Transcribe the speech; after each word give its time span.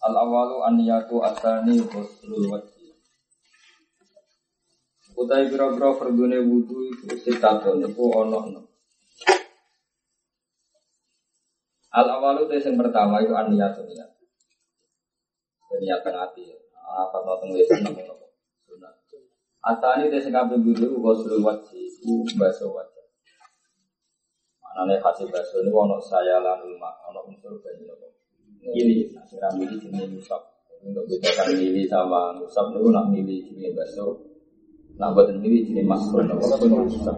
Al 0.00 0.16
awalu 0.16 0.64
an 0.64 0.80
niyatu 0.80 1.20
asani 1.20 1.76
ghuslul 1.76 2.48
wajhi. 2.48 2.88
Utai 5.12 5.52
biro-biro 5.52 5.92
fardune 5.92 6.40
wudu 6.40 6.88
iku 6.88 7.12
sitatun 7.20 7.84
iku 7.84 8.08
ono 8.08 8.36
ono. 8.48 8.60
Al 11.92 12.06
awalu 12.16 12.48
itu 12.48 12.72
yang 12.72 12.80
pertama 12.80 13.20
itu 13.20 13.36
an 13.36 13.52
niyatu 13.52 13.84
niyat. 13.84 14.08
Niatkan 15.84 16.16
hati. 16.16 16.48
Apa 16.80 17.20
tau 17.20 17.36
tenglisan 17.44 17.84
namun 17.84 18.00
nopo. 18.08 18.32
Sunat. 18.64 18.96
Asani 19.60 20.08
itu 20.08 20.16
yang 20.16 20.48
kabeh 20.48 20.56
wudu 20.64 20.96
ghuslul 20.96 21.44
wajhi 21.44 21.76
iku 21.76 22.24
baso 22.40 22.72
wajah. 22.72 23.04
Manane 24.64 24.96
hasil 24.96 25.28
baso 25.28 25.60
ini 25.60 25.68
ono 25.68 26.00
saya 26.00 26.40
lanul 26.40 26.80
mak 26.80 27.04
ono 27.04 27.20
unsur 27.28 27.60
banyu 27.60 27.84
nopo 27.84 28.19
milih, 28.64 29.08
nah 29.16 29.52
milih 29.56 29.78
jenis 29.80 30.06
musab. 30.12 30.42
Untuk 30.80 31.04
bedakan 31.08 31.60
milih 31.60 31.84
sama 31.88 32.32
musab 32.40 32.72
itu 32.72 32.88
nak 32.88 33.12
milih 33.12 33.38
jenis 33.44 33.72
bakso. 33.76 34.16
Nak 34.96 35.16
buatan 35.16 35.40
milih 35.40 35.68
jenis 35.68 35.84
masuk 35.84 36.24
nopo 36.24 36.44
musab. 36.88 37.16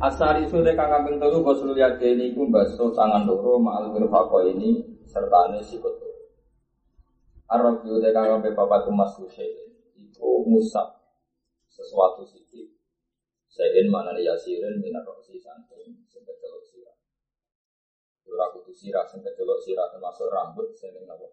Asari 0.00 0.48
sore 0.48 0.72
kang 0.72 0.88
kaping 0.88 1.20
telu 1.20 1.44
gosul 1.44 1.76
yadeni 1.76 2.32
iku 2.32 2.48
bakso 2.48 2.90
tangan 2.96 3.28
loro 3.28 3.60
ma'al 3.60 3.92
wirfaqo 3.92 4.40
ini 4.48 4.80
serta 5.04 5.52
ne 5.52 5.60
sikut. 5.60 5.94
Arab 7.52 7.84
yu 7.84 8.00
te 8.00 8.08
kang 8.12 8.40
kaping 8.40 8.56
papat 8.56 8.88
mas 8.88 9.12
iku 9.20 10.48
musab 10.48 10.96
sesuatu 11.68 12.24
sikit. 12.24 12.72
Sayin 13.52 13.92
mana 13.92 14.16
yasirin 14.16 14.80
minar 14.80 15.04
roksi 15.04 15.36
telur 16.40 16.62
sirah. 16.64 16.91
Ora 18.28 18.46
kudu 18.54 18.72
sirah 18.72 19.04
sing 19.10 19.20
kecelok 19.20 19.58
sirah 19.62 19.86
termasuk 19.90 20.30
rambut 20.30 20.70
sing 20.78 20.94
napa? 21.06 21.26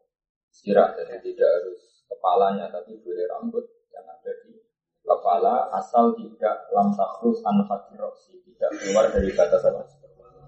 Sirah 0.50 0.98
jadi 0.98 1.22
tidak 1.22 1.50
harus 1.62 2.06
kepalanya 2.10 2.68
tapi 2.74 2.98
boleh 3.00 3.26
rambut 3.30 3.66
yang 3.94 4.06
ada 4.10 4.32
di 4.46 4.58
kepala 5.06 5.70
asal 5.78 6.14
tidak 6.18 6.70
lam 6.74 6.94
takrus 6.98 7.40
an 7.46 7.62
tidak 7.66 8.70
keluar 8.82 9.06
dari 9.14 9.30
batas 9.34 9.62
apa? 9.64 9.82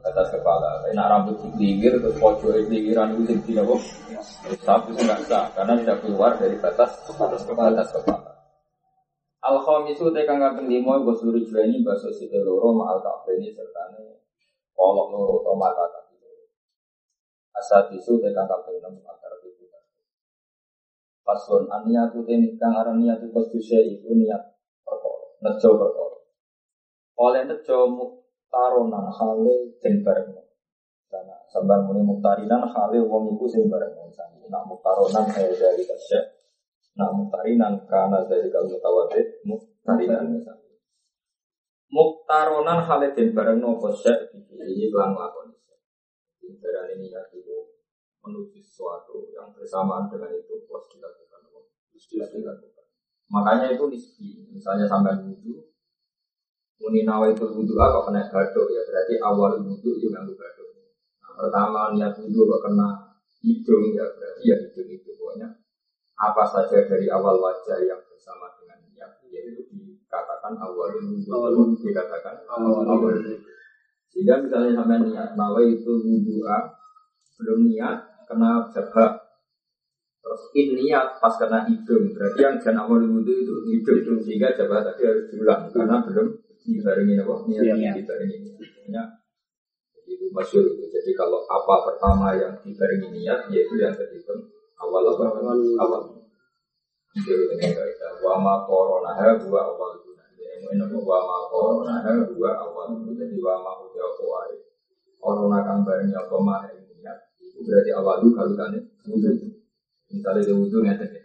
Batas 0.01 0.27
kepala. 0.33 0.81
Enak 0.89 1.07
rambut 1.07 1.35
dikliwir 1.45 2.01
terus 2.01 2.17
pojok 2.17 2.57
kliwiran 2.65 3.13
itu 3.15 3.23
sing 3.29 3.39
tidak 3.45 3.69
Tapi 4.65 4.89
tidak 4.97 5.19
sah 5.29 5.45
karena 5.53 5.77
tidak 5.77 5.97
keluar 6.01 6.35
dari 6.35 6.57
batas 6.57 6.91
batas 7.15 7.41
kepala. 7.45 7.77
Batas 7.77 7.89
kepala. 7.93 8.31
Al 9.41 9.57
khamisu 9.61 10.13
te 10.13 10.21
kang 10.25 10.37
kaping 10.37 10.69
5 10.69 11.01
go 11.01 11.13
seluruh 11.17 11.41
jilani 11.41 11.81
baso 11.81 12.13
site 12.13 12.37
loro 12.45 12.77
ma 12.77 12.93
al 12.93 13.01
ini 13.33 13.49
serta 13.49 13.89
kolok 14.77 15.07
loro 15.09 15.35
to 15.41 15.53
mata 15.57 15.85
kaki 17.51 17.59
loro. 17.59 17.59
Asal 17.59 17.81
tisu 17.91 18.13
te 18.23 18.29
kang 18.31 18.47
kaping 18.47 18.79
6 18.79 19.03
antara 19.03 19.35
itu. 19.43 19.65
Pasun 21.21 21.67
aniyatu 21.67 22.23
te 22.23 22.35
kang 22.55 22.73
aran 22.75 23.03
niyatu 23.03 23.27
kosduse 23.35 23.83
iku 23.83 24.15
niat 24.15 24.41
perkara, 24.87 25.27
nejo 25.43 25.69
perkara. 25.75 26.17
Oleh 27.19 27.43
nejo 27.45 27.77
muktaronan 27.91 29.11
hale 29.11 29.75
den. 29.83 29.95
Karena 31.11 31.35
sambil 31.51 31.83
muni 31.83 32.07
muktarinan 32.07 32.63
hale 32.71 33.03
wong 33.03 33.35
iku 33.35 33.45
sing 33.51 33.67
bareng. 33.67 33.91
Nak 34.51 34.67
muktaronan 34.67 35.31
kaya 35.31 35.51
dari 35.55 35.83
kasih 35.87 36.41
Nah, 36.91 37.07
muktarinan 37.15 37.87
karena 37.87 38.27
dari 38.27 38.51
kalau 38.51 38.67
mutawatir 38.67 39.39
muktarinan 39.47 40.27
misalnya. 40.27 40.75
Muktaronan 41.91 42.83
halidin 42.83 43.31
bareng 43.31 43.59
nopo 43.63 43.91
sek 43.95 44.31
kelang 44.91 45.15
lakon. 45.15 45.55
Barang 46.59 46.87
ini 46.97 47.13
ya 47.13 47.21
itu 47.31 47.71
menuju 48.21 48.59
sesuatu 48.59 49.29
yang 49.31 49.49
bersamaan 49.55 50.11
dengan 50.11 50.33
itu 50.35 50.65
plus 50.67 50.85
dilakukan. 50.91 51.39
Plus 51.91 52.05
dilakukan. 52.09 52.85
Makanya 53.31 53.71
itu 53.71 53.83
nisbi. 53.87 54.27
Misalnya 54.51 54.85
sampai 54.85 55.15
wudhu, 55.23 55.71
muni 56.83 57.07
nawa 57.07 57.31
itu 57.31 57.47
wudhu 57.47 57.79
apa 57.79 58.03
kena 58.09 58.27
baduk 58.27 58.67
ya 58.73 58.81
berarti 58.83 59.15
awal 59.23 59.61
wudhu 59.63 59.89
itu 59.95 60.11
yang 60.11 60.27
baduk. 60.27 60.67
Nah, 61.23 61.31
pertama 61.39 61.95
niat 61.95 62.17
wudhu 62.19 62.43
kok 62.49 62.61
kena 62.67 63.15
hidung 63.39 63.95
ya 63.95 64.03
berarti 64.03 64.43
ya 64.43 64.55
hidung 64.59 64.89
itu 64.91 65.09
pokoknya 65.15 65.47
apa 66.19 66.43
saja 66.43 66.83
dari 66.85 67.07
awal 67.07 67.39
wajah 67.39 67.79
yang 67.87 68.01
bersama 68.09 68.51
dengan 68.59 68.83
niat 68.91 69.23
yaitu 69.31 69.63
dikatakan 69.71 70.59
awal 70.59 70.91
wudhu 70.91 71.79
dikatakan 71.79 72.43
awal 72.51 72.83
wudhu 72.83 73.39
sehingga 74.11 74.43
misalnya 74.43 74.75
sampai 74.75 74.99
niat 75.07 75.29
nawa 75.39 75.63
itu 75.63 75.91
wudhu'a 76.03 76.59
belum 77.39 77.59
niat 77.71 78.27
kena 78.27 78.67
jabah. 78.69 79.17
Terus 80.21 80.43
in 80.53 80.77
niat 80.77 81.17
pas 81.17 81.33
kena 81.39 81.65
hidung. 81.65 82.11
Berarti 82.13 82.39
yang 82.43 82.55
jangan 82.61 82.85
awal 82.85 83.01
wudhu 83.07 83.33
itu 83.33 83.55
hidung. 83.71 84.19
Sehingga 84.21 84.53
jabah 84.53 84.83
tadi 84.83 85.07
harus 85.07 85.25
diulang. 85.31 85.71
Karena 85.71 86.03
belum 86.03 86.27
dibarengi 86.61 87.13
apa? 87.17 87.33
Niat 87.49 87.63
ya. 87.65 87.91
dibarengi 87.97 88.37
niat. 88.91 89.07
Itu 90.05 90.27
masyur 90.35 90.69
itu. 90.69 90.85
Jadi 90.91 91.11
kalau 91.15 91.47
apa 91.47 91.75
pertama 91.89 92.35
yang 92.35 92.53
dibarengi 92.61 93.09
niat 93.15 93.47
yaitu 93.49 93.79
yang 93.79 93.95
terhitung 93.95 94.43
awal 94.77 95.07
apa? 95.07 95.23
Awal. 95.39 95.57
Awal. 95.81 96.01
Itu 97.11 97.31
dengan 97.51 97.75
kaidah 97.75 98.11
wa 98.23 98.39
ma 98.39 98.55
corona 98.63 99.11
ha 99.11 99.35
dua 99.35 99.67
awal 99.67 100.10
ini 100.71 100.97
wa 101.03 101.19
ma 101.19 101.37
corona 101.51 101.99
ha 102.01 102.11
dua 102.25 102.51
awal 102.55 102.95
jadi 103.03 103.37
wa 103.43 103.55
ma 103.59 103.71
udah 103.83 104.03
apa 104.07 104.23
wae. 104.23 104.55
Corona 105.19 105.57
kang 105.67 105.83
bareng 105.83 106.09
apa 106.15 106.35
mah 106.39 106.63
itu 106.71 106.91
berarti 107.61 107.91
awal 107.93 108.15
itu 108.23 108.29
kalau 108.33 108.53
kan 108.57 108.73
misalnya 110.11 110.41
dia 110.43 110.55
wudhu 110.55 110.79
ngeten 110.83 111.09
ya. 111.13 111.23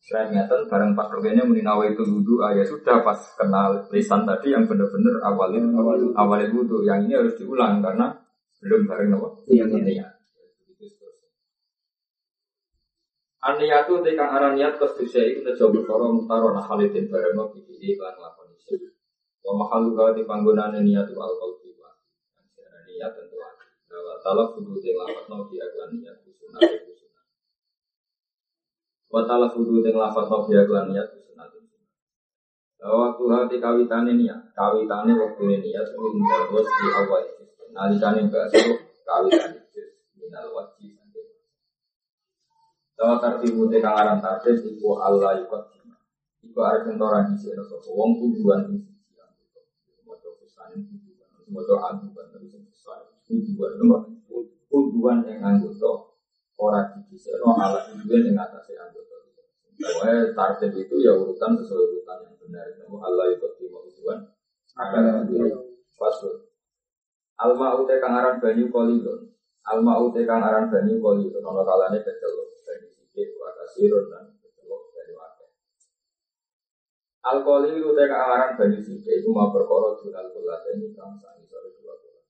Selain 0.00 0.28
ngeten 0.32 0.66
bareng 0.66 0.92
pas 0.98 1.08
rogennya 1.12 1.44
meninawa 1.46 1.86
itu 1.86 2.02
wudhu 2.02 2.42
ah 2.42 2.50
ya 2.56 2.64
sudah 2.66 3.04
pas 3.06 3.20
kenal 3.38 3.86
lisan 3.94 4.26
tadi 4.26 4.52
yang 4.52 4.66
benar-benar 4.66 5.20
awalin 5.24 5.70
awal 5.76 5.96
awalin 6.18 6.50
wudhu. 6.52 6.82
Yang 6.84 6.98
ini 7.06 7.14
harus 7.16 7.34
diulang 7.38 7.78
karena 7.84 8.12
belum 8.60 8.84
bareng 8.88 9.16
apa? 9.16 9.28
Iya 9.48 9.64
ya 9.94 10.06
Aniyatu 13.40 14.04
te 14.04 14.12
kang 14.12 14.36
aran 14.36 14.52
niat 14.52 14.76
kesduse 14.76 15.32
iku 15.32 15.40
nejo 15.40 15.72
perkara 15.72 16.12
mutaro 16.12 16.52
nah 16.52 16.60
halidin 16.60 17.08
bareng 17.08 17.32
no 17.32 17.48
bibili 17.48 17.96
lan 17.96 18.12
lakon. 18.20 18.49
Wa 19.40 19.52
mahalu 19.56 19.96
di 20.16 20.22
panggonane 20.28 20.84
niat 20.84 21.08
itu 21.08 21.16
alkohol 21.16 21.56
tiba. 21.60 21.90
Niat 22.86 23.12
tentu 23.16 23.36
ati. 23.40 23.66
Wa 23.88 24.14
talaf 24.20 24.54
kudu 24.54 24.78
te 24.78 24.92
lafat 24.94 25.24
no 25.26 25.48
bi 25.48 25.56
aklan 25.56 25.96
niat 25.96 26.16
sunat 26.20 26.62
iku 26.62 26.92
sunat. 26.92 27.26
Wa 29.08 29.20
talaf 29.24 29.50
kudu 29.56 29.80
te 29.80 29.90
lafat 29.96 30.26
no 30.28 30.36
bi 30.44 30.54
aklan 30.54 30.92
niat 30.92 31.08
sunat 31.08 31.50
iku 31.56 31.76
Waktu 32.80 33.24
hati 33.28 33.56
kawitane 33.60 34.12
niat, 34.16 34.40
kawitane 34.56 35.12
waktu 35.12 35.42
niat 35.48 35.88
indah 35.92 36.42
was 36.52 36.68
di 36.68 36.86
awal. 36.92 37.24
Nalikane 37.70 38.20
bakso 38.32 38.72
kawitane 39.06 39.60
minal 40.30 40.46
wajib 40.54 41.00
Tawa 43.00 43.16
tartibu 43.16 43.64
te 43.72 43.80
kang 43.80 43.96
aran 43.96 44.20
tartib 44.20 44.60
iku 44.60 45.00
Allah 45.00 45.40
ikut 45.40 45.79
Iku 46.50 46.58
arep 46.58 46.90
entoran 46.90 47.30
di 47.30 47.38
sini 47.38 47.62
sapa 47.62 47.86
wong 47.94 48.18
tujuan 48.18 48.74
ing 48.74 48.82
sisi 48.82 49.06
Semoga 49.94 50.30
pesan 50.42 50.82
tujuan, 50.82 52.26
tapi 52.30 52.46
pesan 52.66 53.00
tujuan 53.30 53.72
nomor 53.78 54.02
tujuan 54.66 55.22
yang 55.26 55.38
anggota 55.46 56.10
orang 56.58 57.06
di 57.06 57.14
sini 57.14 57.38
ala 57.38 57.86
tujuan 57.94 58.34
yang 58.34 58.38
atas 58.42 58.66
anggota. 58.74 59.16
Pokoknya 59.80 60.36
tartib 60.36 60.76
itu 60.76 60.94
ya 61.00 61.14
urutan 61.14 61.56
sesuai 61.56 61.84
urutan 61.88 62.18
yang 62.26 62.34
benar. 62.36 62.66
Namun 62.82 63.00
Allah 63.00 63.32
ikut 63.32 63.52
tujuan 63.56 64.18
agar 64.76 65.24
pasut. 65.96 66.50
Alma 67.40 67.80
ute 67.80 67.96
kang 68.02 68.12
aran 68.12 68.36
banyu 68.42 68.68
kolilon. 68.68 69.32
Alma 69.64 70.02
ute 70.04 70.28
kang 70.28 70.44
aran 70.44 70.68
banyu 70.68 71.00
kolilon. 71.00 71.40
Ono 71.40 71.62
kalane 71.64 72.02
kecelok 72.04 72.48
sedikit 72.64 73.28
wa 73.38 73.48
kasirun 73.56 74.04
dan. 74.12 74.39
Alkohol 77.20 77.68
itu 77.68 77.92
teka 77.92 78.16
aran 78.16 78.56
banyu 78.56 78.80
sike 78.80 79.20
itu 79.20 79.28
mau 79.28 79.52
berkorot 79.52 80.00
dunal 80.00 80.32
kulat 80.32 80.64
ini 80.72 80.96
kang 80.96 81.20
sani 81.20 81.44
sore 81.44 81.68
dua 81.76 81.92
kulat. 82.00 82.24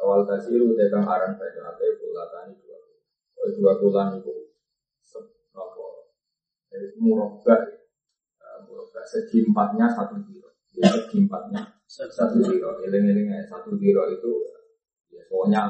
Awal 0.00 0.24
kasiru 0.24 0.72
teka 0.72 1.04
aran 1.04 1.36
banyu 1.36 1.60
akeh 1.60 2.00
kulat 2.00 2.32
ini 2.48 2.56
dua 2.56 2.76
kulat. 2.80 3.04
Oh 3.36 3.48
dua 3.52 3.72
kulat 3.76 4.08
itu 4.16 4.34
Jadi 6.72 6.88
murabba, 6.96 7.52
murabba 8.64 9.00
segi 9.04 9.44
empatnya 9.44 9.92
satu 9.92 10.24
kilo. 10.24 10.56
Ya, 10.72 10.88
segi 10.88 11.28
empatnya 11.28 11.60
satu 11.84 12.40
kilo. 12.40 12.80
Eling-eling 12.80 13.28
satu 13.44 13.76
kilo 13.76 14.08
itu 14.08 14.32
ya 15.12 15.20
soalnya 15.28 15.68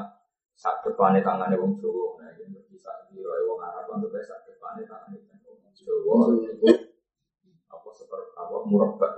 saat 0.54 0.78
depannya 0.86 1.26
tangannya 1.26 1.58
wong 1.58 1.74
Jawa. 1.74 2.22
Nah, 2.22 2.38
ini 2.38 2.62
bisa 2.70 3.02
kilo 3.10 3.34
wong 3.34 3.58
Arab 3.66 3.98
untuk 3.98 4.14
saat 4.22 4.46
depannya 4.46 4.86
tangannya 4.86 5.26
wong 5.26 5.74
Jawa. 5.74 6.91
Itu 7.92 8.08
apa 8.08 8.24
seperti 8.24 8.28
apa 8.40 8.56
murabba, 8.64 9.08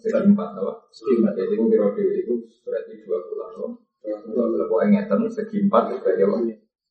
segi 0.00 0.24
empat 0.32 0.48
apa? 0.56 0.72
Segi 0.88 1.20
empat. 1.20 1.32
Jadi 1.36 1.52
itu 1.52 1.64
kilo 1.68 1.86
itu 1.92 2.34
berarti 2.64 2.92
dua 3.04 3.18
bulan. 3.28 3.48
Dua 3.52 4.44
bulan. 4.48 4.66
Pokoknya 4.68 4.88
ngeten 5.04 5.20
segi 5.28 5.56
empat 5.68 5.82
itu 5.92 5.98
berarti 6.00 6.22
apa? 6.24 6.36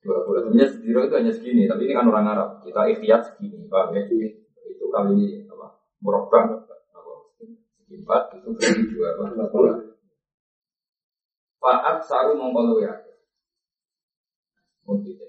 Dua 0.02 0.18
bulan. 0.26 0.42
Sebenarnya 0.46 0.68
zero 0.78 1.00
itu 1.06 1.16
hanya 1.18 1.32
segini, 1.34 1.64
tapi 1.66 1.82
ini 1.90 1.94
kan 1.98 2.06
orang 2.10 2.26
Arab. 2.30 2.50
Kita 2.62 2.82
ikhtiar 2.90 3.22
segini, 3.26 3.66
paham 3.66 3.98
ya? 3.98 4.02
Itu 4.70 4.86
kali 4.94 5.12
ini 5.18 5.50
apa? 5.50 5.68
Murabba 6.06 6.40
empat 7.92 8.24
itu 8.38 8.50
berarti 8.54 8.82
dua 8.94 9.10
apa? 9.18 9.26
Faat 11.62 11.98
saru 12.06 12.34
mongkolu 12.38 12.82
ya. 12.82 12.94
Mungkin 14.82 15.22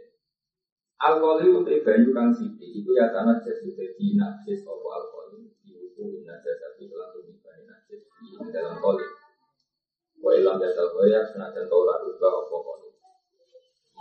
Alkoholi 1.02 1.50
utai 1.50 1.82
banyu 1.82 2.14
kang 2.14 2.30
siti, 2.30 2.78
itu 2.78 2.94
ya 2.94 3.10
tanah 3.10 3.42
jadi 3.42 3.74
jadi 3.74 4.06
najis 4.14 4.62
opo 4.62 4.86
alkoholi. 4.86 5.31
Telah 6.02 7.08
tuh 7.14 7.22
bani 7.40 7.62
najis 7.64 8.02
di 8.02 8.50
dalam 8.50 8.76
koli. 8.82 9.06
Wa 10.18 10.34
ilam 10.34 10.58
jasa 10.58 10.82
ya 11.06 11.20
senajan 11.30 11.66
tora 11.70 12.02
ubah 12.02 12.32
opo 12.46 12.56
koli. 12.66 12.88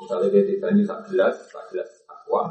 Misalnya 0.02 0.34
dia 0.34 0.50
di 0.50 0.56
banyu 0.58 0.82
sak 0.82 1.06
gelas, 1.08 1.38
sak 1.54 1.70
gelas 1.70 1.90
aqua, 2.10 2.50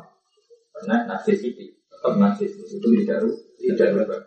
karena 0.71 1.11
najis 1.11 1.43
siti, 1.43 1.67
tetap 1.91 2.15
najis 2.15 2.55
itu 2.55 2.79
tidak 2.79 3.27
tidak 3.59 3.89
berubah. 3.99 4.21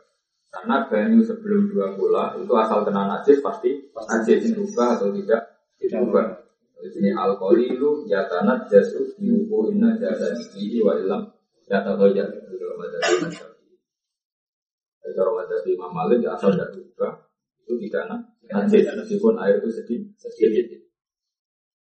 Karena 0.51 0.75
banyu 0.91 1.23
sebelum 1.23 1.71
dua 1.71 1.95
bola 1.95 2.35
itu 2.35 2.51
asal 2.59 2.83
kena 2.83 3.07
najis 3.07 3.39
pasti 3.39 3.89
najis 3.95 4.51
berubah 4.51 4.99
atau 4.99 5.09
tidak 5.15 5.41
berubah. 5.79 6.43
Di 6.83 6.91
sini 6.91 7.15
alkohol 7.15 7.63
itu 7.63 8.03
tanah 8.11 8.67
jasu 8.67 9.07
diubu 9.15 9.71
inna 9.71 9.95
jasa 9.95 10.35
di 10.35 10.83
wa 10.83 10.99
ilam 10.99 11.31
toja 11.71 12.27
itu 12.27 12.53
dalam 12.59 13.52
madhabi 15.43 15.59
Jadi 15.59 15.69
Imam 15.75 15.91
Malik 15.91 16.23
asal 16.23 16.55
tidak 16.55 16.71
berubah 16.71 17.13
itu 17.63 17.73
tidak 17.87 18.03
najis 18.47 18.83
meskipun 18.87 19.35
air 19.39 19.59
itu 19.59 19.69
sedikit 19.71 20.01
sedikit. 20.19 20.83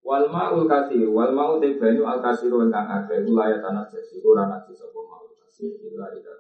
Wal 0.05 0.29
ma'ul 0.29 0.69
kasir, 0.69 1.09
wal 1.09 1.33
ma'u 1.33 1.63
te 1.63 1.81
banyu 1.81 2.05
al 2.05 2.21
kasiru 2.21 2.61
ingkang 2.67 2.87
akeh 2.87 3.25
iku 3.25 3.33
layak 3.33 3.63
tanah 3.63 3.89
jasi 3.89 4.21
ora 4.21 4.47
najis 4.51 4.85
apa 4.85 5.01
ma'ul 5.01 5.35
kasir 5.41 5.75
illa 5.81 6.13
ida 6.13 6.35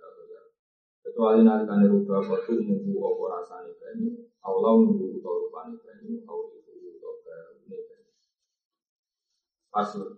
kecuali 1.04 1.44
nalikane 1.44 1.86
rubah 1.86 2.18
kotu 2.24 2.58
nunggu 2.58 2.96
apa 2.96 3.24
rasane 3.38 3.70
banyu 3.76 4.24
Allah 4.40 4.72
nunggu 4.82 5.20
utawa 5.20 5.46
rupane 5.46 5.76
banyu 5.78 6.26
Allah 6.26 6.48
nunggu 6.58 6.96
utawa 6.96 7.14
banyu 7.22 7.78
Pasur 9.70 10.16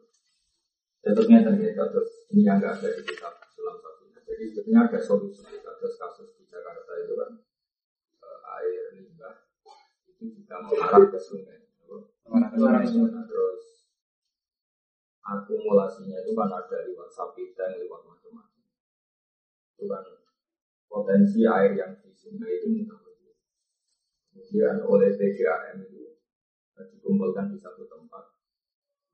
Tentunya 1.04 1.38
ternyata 1.44 1.86
terus 1.86 2.26
ini 2.34 2.42
yang 2.42 2.58
enggak 2.58 2.82
ada 2.82 2.88
di 2.98 3.02
kitab 3.06 3.38
sulam 3.46 3.78
satunya. 3.78 4.18
Jadi 4.26 4.42
sebetulnya 4.50 4.90
ada 4.90 4.98
solusi 4.98 5.46
kasus 5.62 5.94
kasus 5.94 6.28
di 6.34 6.35
Jakarta 6.56 6.92
itu 7.04 7.14
kan 7.20 7.30
uh, 8.24 8.40
air 8.56 8.96
limbah 8.96 9.44
itu 10.08 10.24
juga 10.40 10.64
mengarah 10.64 11.12
ke 11.12 11.20
sungai. 11.20 11.60
Mengarah 12.24 12.80
ke 12.80 12.88
sungai. 12.88 13.12
Terus 13.28 13.64
akumulasinya 15.20 16.24
itu 16.24 16.32
kan 16.32 16.48
ada 16.48 16.78
lewat 16.88 17.12
sapi 17.12 17.52
dan 17.52 17.76
lewat 17.76 18.08
macam-macam. 18.08 18.64
Itu 19.76 19.84
kan 19.84 20.04
potensi 20.88 21.44
air 21.44 21.76
yang 21.76 22.00
di 22.00 22.16
sungai 22.16 22.64
itu 22.64 22.72
mudah 22.72 23.06
Kemudian 24.36 24.84
oleh 24.88 25.10
PGAM 25.16 25.84
itu 25.84 26.16
dikumpulkan 26.76 27.52
di 27.52 27.58
satu 27.60 27.84
tempat. 27.88 28.36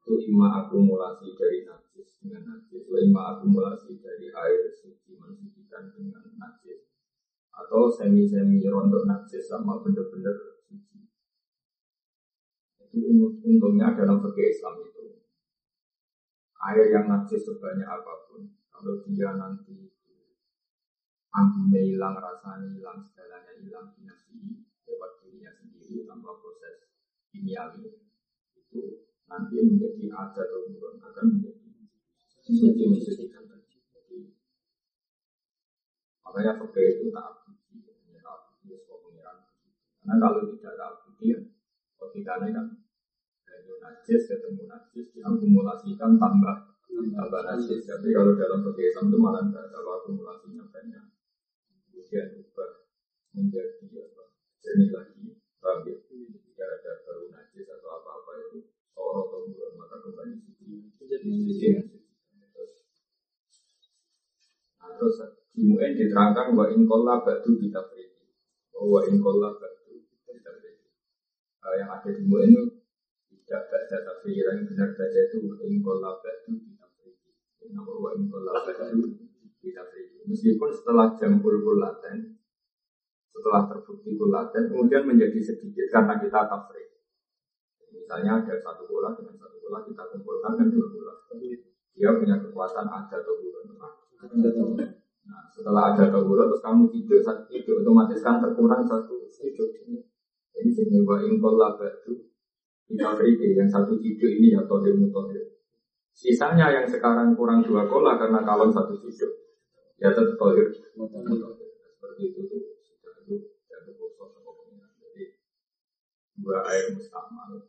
Itu 0.02 0.18
ima 0.30 0.66
akumulasi 0.66 1.34
dari 1.38 1.62
najis 1.62 2.18
dengan 2.18 2.42
najis, 2.46 2.84
atau 2.84 2.98
ima 3.00 3.38
akumulasi 3.38 4.02
dari 4.02 4.28
air 4.28 4.70
suci 4.74 5.14
mensucikan 5.14 5.94
dengan 5.94 6.26
najis, 6.36 6.91
atau 7.52 7.92
semi-semi 7.92 8.64
rontok 8.64 9.04
najis 9.04 9.44
sama 9.44 9.80
benar-benar 9.84 10.32
suci. 10.64 11.04
Itu 12.92 12.98
untungnya 13.44 13.92
dalam 13.92 14.24
fikih 14.24 14.48
Islam 14.48 14.74
itu. 14.80 15.20
Air 16.62 16.86
yang 16.94 17.06
najis 17.10 17.44
sebanyak 17.44 17.88
apa 17.88 18.14
pun, 18.30 18.54
kalau 18.70 19.02
dia 19.04 19.34
nanti 19.36 19.92
Ambilnya 21.32 21.80
hilang, 21.80 22.20
rasanya 22.20 22.68
hilang, 22.76 23.00
segalanya 23.00 23.56
hilang, 23.56 23.88
dinasti 23.96 24.36
lewat 24.84 25.16
dirinya 25.24 25.48
sendiri 25.56 26.04
tanpa 26.04 26.36
proses 26.36 26.92
kimiawi 27.32 28.04
itu 28.52 29.08
nanti 29.24 29.56
menjadi 29.64 30.12
ada 30.12 30.44
atau 30.44 30.68
turun 30.68 31.00
akan 31.00 31.24
menjadi 31.32 31.88
suci 32.44 32.84
mensucikan 32.84 33.48
makanya 36.32 36.64
fakir 36.64 36.96
itu 36.96 37.12
tak 37.12 37.41
karena 40.02 40.14
kalau 40.18 40.42
tidak 40.50 40.74
tak 40.74 40.88
abdi 40.98 41.26
ya 41.30 41.38
ketikanya 42.02 42.48
kan 42.50 42.66
dari 43.46 43.72
najis 43.78 44.22
ketemu 44.26 44.62
najis 44.66 45.06
diakumulasikan 45.14 46.18
tambah 46.18 46.56
tambah 46.90 47.42
najis. 47.46 47.86
Tapi 47.86 48.08
kalau 48.10 48.34
dalam 48.34 48.60
fakir 48.66 48.90
itu 48.90 49.16
malah 49.16 49.46
tidak 49.46 49.70
ada 49.70 49.78
akumulasinya 49.80 50.64
banyak. 50.74 51.04
Kemudian 51.88 52.26
berubah 52.34 52.70
menjadi 53.32 53.86
apa? 54.02 54.24
Jernih 54.60 54.90
lagi 54.90 55.22
paham 55.62 55.86
ya? 55.86 55.96
Jika 56.42 56.64
ada 56.66 56.92
baru 57.06 57.24
najis 57.30 57.66
atau 57.70 57.88
apa-apa 57.96 58.32
itu 58.44 58.58
sorot 58.92 59.30
atau 59.32 59.48
bulan 59.48 59.72
maka 59.80 59.96
kembali 60.04 60.36
suci 60.36 60.92
jadi 61.00 61.26
suci 61.26 61.68
nah, 64.78 64.90
terus 64.96 65.16
di 65.52 65.62
UN 65.68 65.92
diterangkan 65.96 66.56
bahwa 66.56 66.72
inkola 66.72 67.14
batu 67.24 67.56
kita 67.56 67.80
beri 67.92 68.12
bahwa 68.72 69.00
inkola 69.08 69.48
batu 69.56 69.81
uh, 70.40 71.74
yang 71.76 71.90
ada 71.92 72.10
di 72.10 72.24
itu 72.24 72.62
tidak 73.32 73.62
baca 73.68 73.96
tapi 74.00 74.38
yang 74.38 74.64
benar 74.64 74.88
baca 74.96 75.18
itu 75.18 75.36
inkola 75.68 76.10
batu 76.22 76.52
kita 76.56 76.86
beri 76.96 77.68
bahwa 77.74 78.10
inkola 78.16 78.52
batu 78.64 78.98
kita 79.62 79.82
beri 79.90 80.12
Meskipun 80.22 80.70
setelah 80.70 81.18
jam 81.18 81.42
bulbul 81.42 81.82
laten, 81.82 82.38
setelah 83.34 83.66
terbukti 83.66 84.14
laten, 84.14 84.70
kemudian 84.70 85.02
menjadi 85.02 85.34
sedikit 85.42 85.90
karena 85.90 86.14
kita 86.22 86.46
tafsir. 86.46 86.94
Misalnya 87.90 88.38
ada 88.40 88.54
satu 88.62 88.86
bola 88.86 89.18
dengan 89.18 89.34
satu 89.34 89.58
bola 89.58 89.82
kita 89.82 90.02
kumpulkan 90.14 90.52
dan 90.62 90.66
dua 90.70 90.86
bola. 90.94 91.14
Dia 91.92 92.08
punya 92.16 92.36
kekuatan 92.38 92.86
ada 92.88 93.16
atau 93.18 93.34
bulan. 93.36 93.64
Nah, 95.22 95.42
setelah 95.50 95.92
ada 95.92 96.18
bulan, 96.22 96.50
terus 96.50 96.62
kamu 96.62 96.88
tidur 96.88 97.18
satu 97.20 97.42
tidur 97.50 97.82
otomatis 97.82 98.22
kan 98.22 98.38
terkurang 98.38 98.82
satu 98.86 99.26
tidur. 99.26 99.68
Jadi 100.52 100.68
jenis 100.68 101.02
wa 101.08 101.16
ingkol 101.24 101.56
labadu 101.56 102.32
kita 102.92 103.16
beri 103.16 103.56
yang 103.56 103.68
satu 103.72 103.96
tidur 103.96 104.28
ini 104.28 104.52
atau 104.52 104.76
ilmu 104.84 105.08
Sisanya 106.12 106.68
yang 106.68 106.84
sekarang 106.84 107.32
kurang 107.32 107.64
dua 107.64 107.88
kola 107.88 108.20
karena 108.20 108.44
kalau 108.44 108.68
satu 108.68 108.92
tidur 109.00 109.32
ya 110.02 110.10
tetap 110.10 110.34
tohir 110.34 110.66
seperti 110.68 112.22
itu 112.26 112.40
tuh 112.50 112.60
sudah 112.82 113.12
itu 113.22 113.38
jadi 113.70 115.22
dua 116.42 116.58
air 116.66 116.90
mustamal 116.90 117.64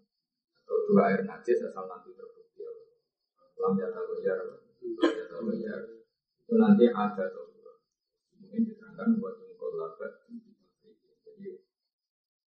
atau 0.58 0.76
dua 0.90 1.02
air 1.14 1.22
najis 1.30 1.62
asal 1.70 1.86
nanti 1.86 2.10
terbukti 2.18 2.66
lam 3.62 3.78
jata 3.78 4.02
goyar 4.10 4.38
lam 4.50 4.60
jata 5.00 5.38
goyar 5.46 5.82
itu 6.42 6.54
nanti 6.58 6.86
ada 6.90 7.26
tuh 7.30 7.54
mungkin 8.42 8.62
diterangkan 8.66 9.22
buat 9.22 9.38
ingkol 9.46 9.78
labat 9.78 10.26
jadi 10.26 10.53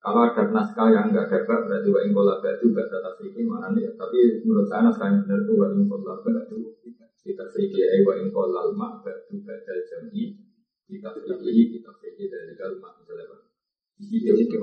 kalau 0.06 0.20
ada 0.22 0.42
naskah 0.54 0.86
yang 0.94 1.10
enggak 1.10 1.26
dapat 1.26 1.66
berarti 1.66 1.88
wa 1.90 2.00
ingkol 2.06 2.22
labat 2.30 2.62
itu 2.62 2.70
enggak 2.70 2.86
tetap 2.86 3.18
fikih 3.18 3.42
mana 3.42 3.74
nih 3.74 3.90
tapi 3.98 4.46
menurut 4.46 4.70
saya 4.70 4.86
naskah 4.86 5.10
yang 5.10 5.26
benar 5.26 5.42
itu 5.42 5.52
wa 5.58 5.66
ingkol 5.74 6.00
labat 6.06 6.46
itu 6.46 6.56
kita 7.26 7.42
fikih 7.50 7.82
aywa 7.90 8.22
in 8.22 8.30
kolal 8.30 8.70
mak 8.78 9.02
batu 9.02 9.34
badal 9.42 9.78
jami 9.90 10.38
kita 10.86 11.10
fikih 11.10 11.74
kita 11.74 11.90
fikih 11.98 12.26
dari 12.30 12.54
kalma 12.54 12.94
misalnya. 13.02 13.34
Apa 13.34 13.42
di 13.98 14.04
situ. 14.06 14.30
Itu 14.30 14.54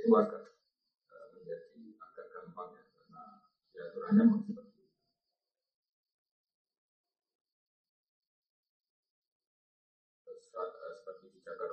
itu 0.00 0.08
agak 0.14 0.42
eh, 1.10 1.26
menjadi 1.34 1.82
agak 1.98 2.26
gampang 2.30 2.70
ya 2.72 2.84
karena 2.94 3.22
ya 3.74 3.82
aturannya 3.90 4.22
memang 4.30 4.69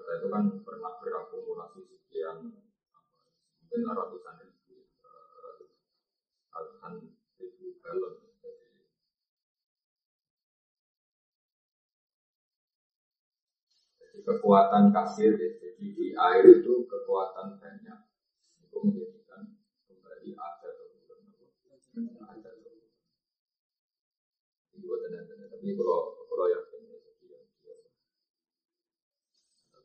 Jakarta 0.07 0.23
itu 0.23 0.31
kan 0.31 0.43
pernah 0.63 0.91
berakumulasi 1.03 1.83
sekian 1.83 2.47
mungkin 3.59 3.81
ratusan 3.91 4.39
ribu 4.39 4.87
eh, 5.03 5.67
ratusan 6.47 7.11
ribu 7.35 7.75
galon 7.83 8.15
jadi 8.15 8.87
jadi 13.99 14.19
kekuatan 14.23 14.95
kasir 14.95 15.35
jadi 15.35 15.75
di 15.75 16.15
air 16.15 16.45
itu 16.55 16.87
kekuatan 16.87 17.59
banyak. 17.59 17.99
Itu 18.63 18.79
menjadikan 18.79 19.59
kembali 19.91 20.39
ada 20.39 20.69
ada 22.31 22.51
itu 24.71 24.87
tapi 25.51 25.67
kalau 25.75 25.99
kalau 26.31 26.47
yang 26.47 26.66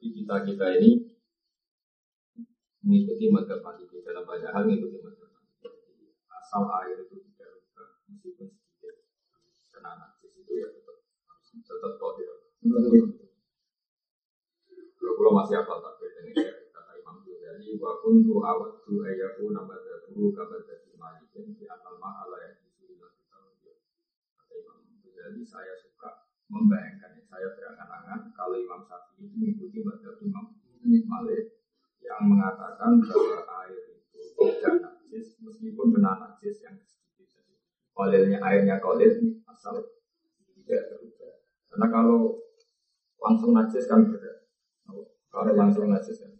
ya, 0.03 0.11
tapi 0.11 0.19
kita 0.19 0.37
kita 0.51 0.67
ini 0.83 0.91
mengikuti 2.83 3.31
mata 3.31 3.55
mati 3.63 3.87
dalam 4.03 4.27
banyak 4.27 4.51
hal 4.51 4.67
mengikuti 4.67 4.99
mata 4.99 5.31
mati. 5.31 5.71
Asal 6.27 6.67
air 6.83 7.07
itu 7.07 7.23
tidak 7.23 7.55
rusak 7.55 8.03
meskipun 8.11 8.51
sedikit 8.51 9.07
kena 9.71 9.95
najis 9.95 10.35
itu 10.43 10.53
ya 10.59 10.67
tetap 10.75 11.07
tetap 11.47 11.93
kotor. 12.03 12.51
Kalau 14.99 15.15
kalau 15.15 15.33
masih 15.39 15.63
apa 15.63 15.75
tak 15.79 16.03
ini 16.03 16.35
kata 16.75 16.93
Imam 16.99 17.23
Ghazali 17.23 17.79
wa 17.79 18.03
kuntu 18.03 18.43
awadu 18.43 19.07
ayaku 19.07 19.55
nabadahu 19.55 20.35
kabadati 20.35 20.99
malikin 20.99 21.55
di 21.55 21.71
atal 21.71 21.95
ma'ala 22.03 22.43
yang 22.43 22.59
disuruh 22.59 23.07
kita 23.15 23.39
Kata 24.35 24.55
Imam 24.59 24.83
Ghazali 24.99 25.47
saya 25.47 25.92
membayangkan 26.53 27.17
saya 27.25 27.49
berangan-angan 27.57 28.29
kalau 28.37 28.61
Imam 28.61 28.85
Syafi'i 28.85 29.25
itu 29.25 29.35
mengikuti 29.41 29.81
madhab 29.81 30.21
Imam 30.21 30.53
Malik 30.85 31.57
yang 32.05 32.29
mengatakan 32.29 33.01
bahwa 33.01 33.41
air 33.65 33.97
itu 33.97 34.21
tidak 34.37 34.75
najis 34.85 35.41
meskipun 35.41 35.97
benar 35.97 36.21
najis 36.21 36.61
yang 36.61 36.77
sedikit 36.85 37.57
kolilnya 37.97 38.37
airnya 38.45 38.77
kolil 38.85 39.41
asal 39.49 39.81
tidak 40.53 40.83
terubah 40.93 41.41
karena 41.73 41.87
kalau 41.89 42.21
langsung 43.17 43.57
najis 43.57 43.89
kan 43.89 44.05
beda 44.05 44.43
kalau 45.33 45.57
langsung 45.57 45.89
najis 45.89 46.21
kan. 46.21 46.33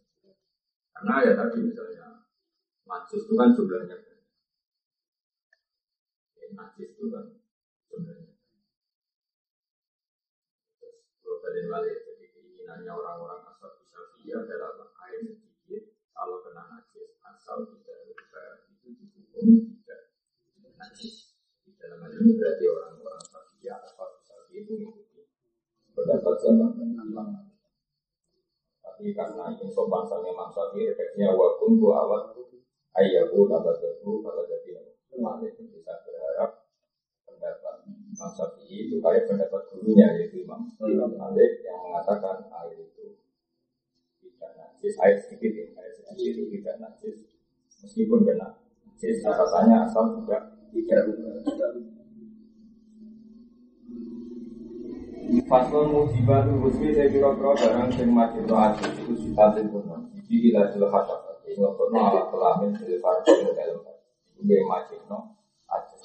Karena 0.93 1.25
ya 1.25 1.33
tadi 1.33 1.65
misalnya 1.65 2.29
najis 2.85 3.25
itu 3.25 3.33
kan 3.41 3.57
jumlahnya. 3.57 3.97
Ya, 6.37 6.47
najis 6.53 6.93
itu 6.93 7.09
kan 7.09 7.41
jumlahnya 7.89 8.37
Terus 11.25 11.39
kalau 11.41 11.57
balik. 11.73 11.97
Jadi 12.05 12.27
keinginannya 12.37 12.93
orang-orang 12.93 13.41
asal 13.49 13.73
bisa 13.81 13.99
via 14.21 14.37
adalah 14.45 14.93
air 15.09 15.25
sedikit 15.25 15.83
kalau 16.13 16.45
kena 16.45 16.63
najis 16.69 17.17
asal 17.25 17.65
tidak 17.73 17.99
lupa 18.13 18.45
itu 18.69 18.89
dihukumi 18.93 19.81
tidak 19.81 20.13
najis. 20.77 21.33
Di 21.65 21.73
dalam 21.81 22.05
hal 22.05 22.13
ini 22.13 22.37
berarti 22.37 22.65
orang-orang 22.69 23.25
via 23.57 23.75
asal 23.81 24.09
bisa 24.21 24.35
itu 24.53 24.73
mengikuti. 24.77 25.25
Pendapat 25.97 26.37
zaman 26.45 26.73
dan 26.77 26.93
tapi 29.03 29.19
karena 29.19 29.51
ini 29.51 29.67
sopan 29.67 30.07
sama 30.07 30.31
Imam 30.31 30.47
Syafi'i 30.55 30.95
refleksinya 30.95 31.35
wa 31.35 31.59
pun 31.59 31.75
wa 31.83 32.07
awat 32.07 32.39
ayyahu 33.03 33.51
nabadahu 33.51 34.23
kalau 34.23 34.47
jadi 34.47 34.79
Malik 35.19 35.59
bisa 35.59 35.99
berharap 36.07 36.71
pendapat 37.27 37.83
Imam 38.23 38.39
Syafi'i 38.39 38.87
itu 38.87 39.03
kayak 39.03 39.27
pendapat 39.27 39.67
gurunya 39.75 40.07
yaitu 40.15 40.47
Imam 40.47 40.71
Malik 40.79 41.67
yang 41.67 41.83
mengatakan 41.83 42.47
air 42.55 42.79
itu 42.79 43.19
tidak 44.23 44.55
najis 44.55 44.95
air 45.03 45.19
sedikit 45.19 45.51
ya 45.51 45.67
air 45.75 45.91
sedikit 45.91 46.31
itu 46.39 46.43
tidak 46.55 46.79
najis 46.79 47.19
meskipun 47.83 48.23
kena 48.23 48.63
najis 48.63 49.27
rasanya 49.27 49.91
asal 49.91 50.23
tidak 50.23 50.55
tidak 50.71 51.03
Faslon 55.51 55.91
musibah 55.91 56.47
husni 56.47 56.95
saya 56.95 57.11
kira-kira 57.11 57.59
barang 57.59 57.91
sing 57.99 58.09
mati 58.15 58.41
itu 58.41 58.53
aja 58.53 58.85
itu 58.85 59.13
sifatin 59.17 59.69
kuno. 59.69 60.09
Jadi 60.13 60.29
gila 60.29 60.69
jelas 60.73 60.93
hasap. 60.93 61.41
Ini 61.45 61.57
ngobrol 61.61 61.93
alat 61.93 62.29
kelamin 62.29 62.71
dari 62.77 62.97
farsi 63.01 63.53
dalam 63.53 63.81
Dia 64.45 64.65
mati 64.65 64.97
no. 65.09 65.42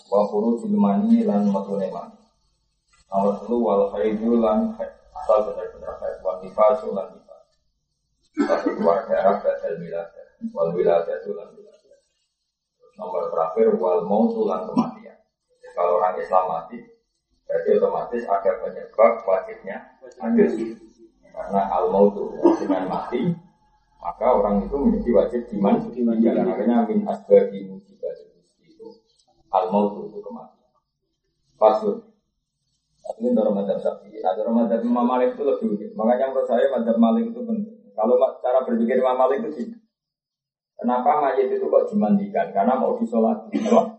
Wa 0.06 0.30
puru 0.30 0.62
silmani 0.62 1.26
lan 1.26 1.50
matune 1.50 1.90
mani. 1.90 2.22
Nomor 3.10 3.42
satu 3.42 3.56
wal 3.58 3.84
khaidu 3.90 4.38
lan 4.38 4.78
asal 5.18 5.50
benar-benar 5.50 5.98
khaid. 5.98 6.22
Wa 6.22 6.38
nifasu 6.44 6.94
lan 6.94 7.18
nifas. 7.18 7.46
Satu 8.46 8.78
keluar 8.78 9.10
darah 9.10 9.42
badal 9.42 9.82
wilayah. 9.82 10.26
Wal 10.54 10.70
wilayah 10.78 11.18
itu 11.18 11.34
lan 11.34 11.50
wilayah. 11.58 11.98
Nomor 13.02 13.34
terakhir 13.34 13.74
wal 13.82 14.06
mautu 14.06 14.46
lan 14.46 14.70
kematian. 14.70 15.18
Kalau 15.78 16.02
orang 16.02 16.18
Islam 16.18 16.46
mati, 16.50 16.82
Berarti 17.48 17.70
otomatis 17.80 18.24
ada 18.28 18.52
penyebab 18.60 19.24
wajibnya 19.24 19.78
adus. 20.20 20.54
Karena 21.32 21.62
al 21.72 21.88
mautu 21.88 22.36
dengan 22.60 22.92
mati, 22.92 23.32
maka 24.04 24.28
orang 24.36 24.68
itu 24.68 24.76
menjadi 24.76 25.10
wajib 25.16 25.42
diman 25.48 25.80
dimanjakan. 25.88 26.44
Makanya 26.44 26.78
min 26.92 27.08
asbabi 27.08 27.72
musibah 27.72 28.12
itu 28.20 28.27
al 29.54 29.66
mautu 29.72 30.12
itu 30.12 30.20
kematian. 30.20 30.72
Pasul. 31.56 32.08
Ini 33.18 33.32
dalam 33.32 33.56
madhab 33.56 33.80
sapi. 33.80 34.20
Nah, 34.20 34.36
madhab 34.52 34.84
Imam 34.84 35.08
Malik 35.08 35.40
itu 35.40 35.44
lebih 35.48 35.68
unik. 35.80 35.92
Makanya 35.96 36.36
menurut 36.36 36.48
saya 36.48 36.68
madhab 36.68 37.00
Malik 37.00 37.32
itu 37.32 37.40
penting. 37.40 37.80
Kalau 37.96 38.20
cara 38.44 38.68
berpikir 38.68 39.00
Imam 39.00 39.16
Malik 39.16 39.48
itu 39.48 39.52
sih. 39.56 39.68
Kenapa 40.78 41.18
mayat 41.18 41.50
itu 41.50 41.66
kok 41.66 41.90
dimandikan? 41.90 42.54
Karena 42.54 42.78
mau 42.78 42.94
disolati. 42.94 43.50
Apa? 43.66 43.98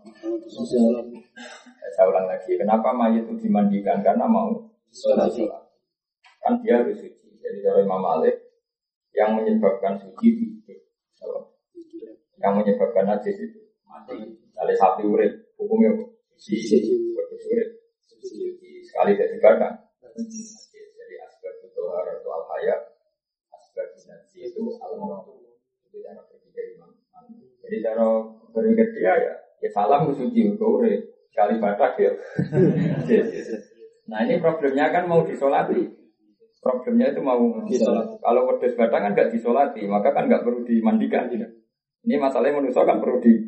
Saya 1.91 2.05
ulang 2.07 2.31
lagi, 2.31 2.55
kenapa 2.55 2.95
mayat 2.95 3.27
itu 3.27 3.35
dimandikan? 3.35 3.99
Karena 3.99 4.23
mau 4.23 4.55
sholat. 4.87 5.27
Kan 6.39 6.63
dia 6.63 6.79
harus 6.79 6.95
suci. 6.95 7.35
Jadi 7.43 7.59
dari 7.59 7.83
Imam 7.83 7.99
Malik, 7.99 8.39
yang 9.11 9.35
menyebabkan 9.35 9.99
suci 9.99 10.27
itu 10.31 10.73
Yang 12.39 12.53
menyebabkan 12.63 13.03
najis 13.11 13.35
itu 13.35 13.59
mati. 13.83 14.38
Kali 14.59 14.73
sapi 14.75 15.07
urip, 15.07 15.55
hukumnya 15.55 15.95
suci. 16.35 16.83
Bagus 17.15 17.43
urip. 17.47 17.69
Sekali 18.83 19.15
tidak 19.15 19.29
dibakar. 19.39 19.73
Jadi 20.19 21.15
asbab 21.23 21.55
itu 21.63 21.81
harus 21.87 22.19
itu 22.19 22.27
al 22.27 22.43
hayat, 22.51 22.81
asbab 23.55 23.87
najis 23.95 24.51
itu 24.51 24.61
al 24.83 24.99
mautu. 24.99 25.55
Itu 25.87 26.03
cara 26.03 26.19
berpikir 26.27 26.75
Imam. 26.75 26.91
Jadi 27.63 27.77
cara 27.79 28.03
berpikir 28.51 28.87
dia 28.99 29.13
ya, 29.15 29.33
ya 29.63 29.69
salam 29.71 30.11
suci 30.11 30.59
urip 30.59 31.07
sekali 31.31 31.55
batak 31.63 31.93
ya. 31.95 32.11
nah 34.11 34.27
ini 34.27 34.43
problemnya 34.43 34.91
kan 34.91 35.07
mau 35.07 35.23
disolati. 35.23 35.87
Problemnya 36.59 37.15
itu 37.15 37.23
mau 37.23 37.39
disolati. 37.63 38.19
Kalau 38.19 38.41
wedus 38.51 38.75
badak 38.75 38.99
kan 38.99 39.11
nggak 39.15 39.31
disolati, 39.31 39.87
maka 39.87 40.11
kan 40.11 40.27
nggak 40.27 40.43
perlu 40.43 40.67
dimandikan. 40.67 41.31
Ya. 41.31 41.47
Ini 42.03 42.19
masalahnya 42.19 42.59
manusia 42.59 42.83
kan 42.83 42.99
perlu 42.99 43.23
di 43.23 43.47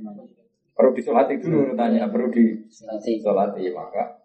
perlu 0.81 0.97
disolati 0.97 1.37
dulu 1.37 1.77
tanya 1.77 2.09
perlu 2.09 2.33
disolati. 2.33 3.69
maka 3.69 4.17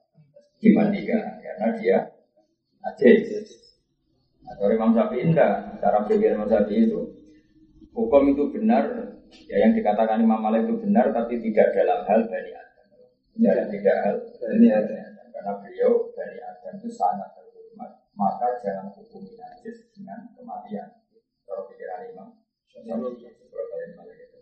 dimandikan 0.56 1.36
karena 1.44 1.68
dia 1.76 1.98
najis. 2.80 3.76
Nah, 4.40 4.56
dari 4.56 4.80
Imam 4.80 4.96
Syafi'i 4.96 5.28
enggak, 5.28 5.76
cara 5.84 6.00
berpikir 6.00 6.32
Imam 6.32 6.48
Syafi'i 6.48 6.88
itu 6.88 7.00
hukum 7.92 8.32
itu 8.32 8.48
benar, 8.56 8.88
ya 9.44 9.68
yang 9.68 9.76
dikatakan 9.76 10.25
Imam 10.25 10.40
Malik 10.40 10.64
itu 10.64 10.80
benar 10.80 11.12
tapi 11.12 11.44
tidak 11.44 11.76
dalam 11.76 12.08
hal 12.08 12.25
bani 12.25 12.52
Ya, 13.36 13.52
tidak. 13.68 13.96
hal 14.00 14.16
ini 14.56 14.72
ada 14.72 15.12
karena 15.28 15.60
beliau 15.60 16.08
dari 16.16 16.40
Adam 16.40 16.80
itu 16.80 16.88
sangat 16.88 17.36
terhormat 17.36 18.08
maka 18.16 18.56
jangan 18.64 18.88
hukumi 18.96 19.36
najis 19.36 19.92
dengan 19.92 20.32
kematian. 20.32 21.04
Kalau 21.44 21.68
pikiran 21.68 22.08
imam 22.16 22.32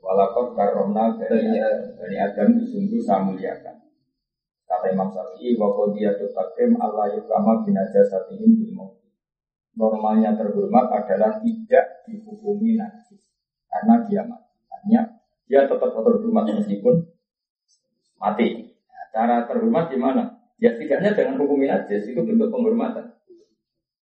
Walaupun 0.04 0.52
karomna 0.52 1.16
dari 1.16 1.56
dari 1.96 2.16
Adam 2.20 2.60
sungguh 2.60 3.00
saya 3.00 3.24
muliakan 3.24 3.80
kata 4.68 4.92
Imam 4.92 5.08
Syafi'i 5.08 5.56
bahwa 5.56 5.96
dia 5.96 6.12
takrim 6.12 6.76
Allah 6.76 7.16
yukama 7.16 7.64
binajasatihim 7.64 8.52
bil 8.60 9.00
normalnya 9.72 10.36
terhormat 10.36 10.92
adalah 10.92 11.40
tidak 11.40 12.04
dihukumi 12.04 12.76
najis 12.76 13.32
karena 13.72 14.04
dia 14.04 14.22
mati 14.28 14.60
hanya 14.76 15.00
dia 15.48 15.64
tetap 15.64 15.88
terhormat 15.88 16.52
meskipun 16.52 17.00
mati 18.20 18.74
Cara 19.14 19.46
terhormat 19.46 19.94
gimana? 19.94 20.42
Ya 20.58 20.74
setidaknya 20.74 21.14
dengan 21.14 21.38
hukum 21.38 21.62
najis 21.62 22.10
itu 22.10 22.18
bentuk 22.18 22.50
penghormatan. 22.50 23.14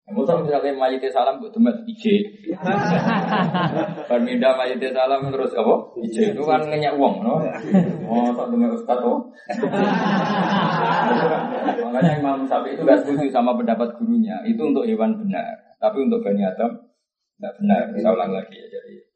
Ya, 0.02 0.11
Musa 0.18 0.35
misalnya 0.35 0.75
mayite 0.75 1.06
salam 1.14 1.38
buat 1.38 1.54
teman 1.54 1.78
ije. 1.87 2.26
Perminda 4.11 4.50
mayite 4.59 4.90
salam 4.90 5.30
terus 5.30 5.54
apa? 5.54 5.75
Ije 6.02 6.35
itu 6.35 6.42
kan 6.42 6.59
ngenyak 6.66 6.99
uang, 6.99 7.23
no? 7.23 7.38
Oh, 8.11 8.35
tak 8.35 8.50
teman 8.50 8.75
ustad 8.75 8.99
oh. 8.99 9.30
Makanya 11.87 12.18
Imam 12.18 12.42
Sapi 12.50 12.75
itu 12.75 12.82
gak 12.82 12.99
setuju 13.06 13.30
sama 13.30 13.54
pendapat 13.54 13.94
gurunya. 13.94 14.42
Itu 14.42 14.75
untuk 14.75 14.90
hewan 14.90 15.23
benar, 15.23 15.54
tapi 15.78 16.02
untuk 16.02 16.18
bani 16.26 16.42
Adam 16.42 16.82
tidak 17.38 17.52
benar. 17.62 17.82
Kita 17.94 18.09
ulang 18.11 18.32
lagi 18.35 18.59
ya. 18.59 18.66
Jadi 18.75 19.06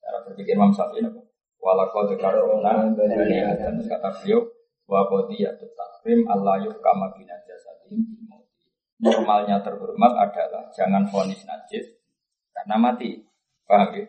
cara 0.00 0.24
berpikir 0.24 0.56
Imam 0.56 0.72
Sapi 0.72 1.04
apa? 1.04 1.20
Walakau 1.60 2.08
dekarona 2.08 2.96
bani 2.96 3.44
Adam 3.44 3.76
kata 3.84 4.08
beliau 4.24 4.40
wa 4.88 5.04
qadiyatu 5.04 5.68
takrim 5.76 6.24
Allah 6.24 6.64
bina 7.12 7.36
jasadim 7.44 8.27
normalnya 8.98 9.62
terhormat 9.62 10.12
adalah 10.18 10.66
jangan 10.74 11.06
vonis 11.06 11.46
najis 11.46 11.86
karena 12.54 12.76
mati. 12.78 13.22
Paham 13.68 13.94
ya? 13.94 14.04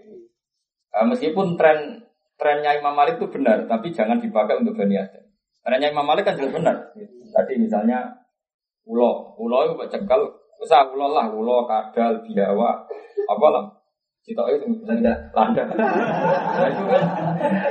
Uh, 0.89 1.05
meskipun 1.05 1.53
tren 1.53 2.01
trennya 2.39 2.79
Imam 2.79 2.95
Malik 2.95 3.21
itu 3.21 3.27
benar, 3.29 3.67
tapi 3.69 3.93
jangan 3.93 4.17
dipakai 4.17 4.57
untuk 4.57 4.73
Bani 4.73 4.97
Adam. 4.97 5.21
Trennya 5.61 5.91
Imam 5.93 6.07
Malik 6.07 6.25
kan 6.25 6.39
juga 6.39 6.57
benar. 6.57 6.75
Tadi 7.29 7.53
misalnya 7.59 8.09
ulo, 8.87 9.37
ulo 9.37 9.69
itu 9.69 9.85
cekal, 9.91 10.25
usah 10.57 10.87
ulo 10.89 11.13
lah, 11.13 11.29
ulo, 11.29 11.67
kadal, 11.69 12.25
biawa, 12.25 12.87
apa 13.27 13.47
lah. 13.51 13.65
Cita 14.23 14.43
itu 14.51 14.65
misalnya 14.67 15.15
landa. 15.31 15.63
Nah, 15.63 16.67
itu 16.67 16.83
kan 16.87 17.03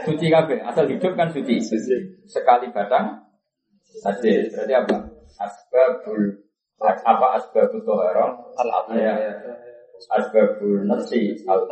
suci 0.05 0.27
kabe, 0.31 0.61
asal 0.65 0.85
hidup 0.89 1.13
kan 1.17 1.29
suci. 1.33 1.59
Sekali 2.29 2.71
batang, 2.71 3.19
saja. 4.01 4.31
Berarti 4.53 4.75
apa? 4.77 4.97
Asbabul 5.39 6.48
apa 6.78 7.26
asbabul 7.42 7.82
toharon 7.82 8.38
al 8.54 8.70
ya 8.94 9.14
asbabul 10.14 10.87
nafsi 10.87 11.35
al 11.50 11.66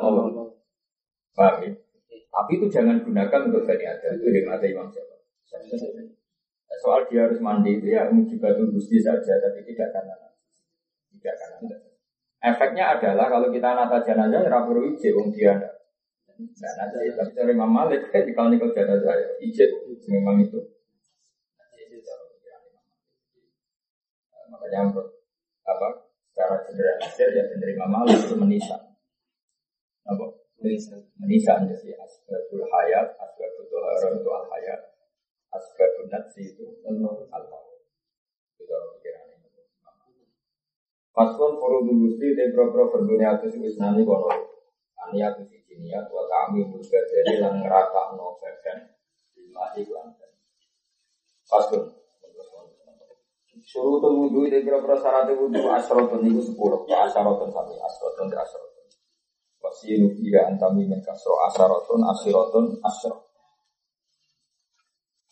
paham 1.36 1.62
ya? 1.62 1.70
tapi 2.36 2.50
itu 2.58 2.66
jangan 2.68 3.00
gunakan 3.06 3.40
untuk 3.48 3.64
bani 3.64 3.84
ada 3.86 4.08
itu 4.12 4.26
yang 4.28 4.50
ada 4.50 4.66
imam 4.66 4.88
siapa 4.92 5.16
soal 6.82 7.08
dia 7.08 7.24
harus 7.24 7.40
mandi 7.40 7.80
itu 7.80 7.94
ya 7.94 8.10
mujibatul 8.12 8.68
gusti 8.74 9.00
saja 9.00 9.40
tapi 9.40 9.64
tidak 9.64 9.94
karena 9.94 10.14
tidak 11.14 11.34
karena 11.38 11.76
efeknya 12.44 12.84
adalah 12.98 13.26
kalau 13.32 13.48
kita 13.48 13.72
nata 13.72 14.04
jenazah 14.04 14.44
ya 14.44 14.50
rapor 14.52 14.84
ije 14.84 15.08
wong 15.16 15.32
dia 15.32 15.56
ada 15.56 15.70
nah 16.36 16.72
tapi 16.92 17.32
dari 17.32 17.52
Imam 17.56 17.72
Malik 17.72 18.12
kalau 18.36 18.52
nikah 18.52 18.68
jenazah 18.76 19.14
ya 19.16 19.28
ije 19.40 19.64
memang 20.12 20.44
itu 20.44 20.60
makanya 24.66 25.06
apa 25.66 25.88
secara 26.30 26.56
generalisir 26.66 27.30
ya 27.32 27.44
menerima 27.54 27.86
malu 27.86 28.10
itu 28.10 28.34
menisa. 28.34 28.76
Apa? 30.06 30.26
Menisa. 30.62 30.98
Menisa 31.22 31.52
jadi 31.62 31.94
asbabul 32.02 32.66
hayat 32.66 33.14
asbabul 33.18 33.66
toharon 33.70 34.18
itu 34.18 34.30
al 34.30 34.46
hayat 34.50 34.80
asbabul 35.54 36.06
natsi 36.10 36.42
itu 36.50 36.66
al 36.86 36.98
maut 36.98 37.30
itu 38.58 38.70
orang 38.70 38.90
pikiran 38.98 39.26
ini. 39.38 39.48
Paslon 41.14 41.52
furu 41.62 41.86
gusti 41.86 42.34
de 42.34 42.50
pro 42.50 42.74
pro 42.74 42.90
berdunia 42.90 43.38
itu 43.38 43.46
sih 43.54 43.78
nani 43.78 44.02
kono. 44.02 44.30
Ania 45.06 45.30
tuh 45.38 45.46
si 45.46 45.62
ya 45.86 46.02
buat 46.10 46.26
kami 46.26 46.66
muda 46.66 46.98
jadi 47.06 47.38
lang 47.38 47.62
ngerata 47.62 48.18
no 48.18 48.42
badan 48.42 48.90
masih 49.54 49.86
lan 49.94 50.10
Paslon 51.46 52.05
Suruh 53.64 54.02
tuh 54.02 54.12
wudhu 54.12 54.44
itu 54.44 54.60
kira-kira 54.60 54.96
syarat 55.00 55.32
wudhu 55.32 55.70
asrotun 55.72 56.26
itu 56.26 56.40
sepuluh. 56.42 56.84
Ya 56.90 57.08
asrotun 57.08 57.48
sami 57.48 57.76
asrotun 57.80 58.26
di 58.28 58.36
asrotun. 58.36 58.84
Wasiru 59.62 60.08
iya 60.20 60.52
antami 60.52 60.84
min 60.84 61.00
kasro 61.00 61.40
asrotun 61.48 62.04
asrotun 62.04 62.76
asrot. 62.84 63.22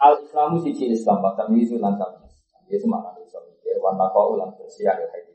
Al 0.00 0.20
Islamu 0.20 0.60
siji 0.60 0.92
Islam 0.92 1.20
bahkan 1.20 1.52
itu 1.56 1.76
lantam. 1.76 2.24
Dia 2.64 2.80
semangat 2.80 3.16
Islam. 3.20 3.44
Dia 3.60 3.76
warna 3.80 4.08
kau 4.10 4.36
ulang 4.36 4.52
bersih 4.56 4.88
akhir 4.88 5.08
haid. 5.12 5.34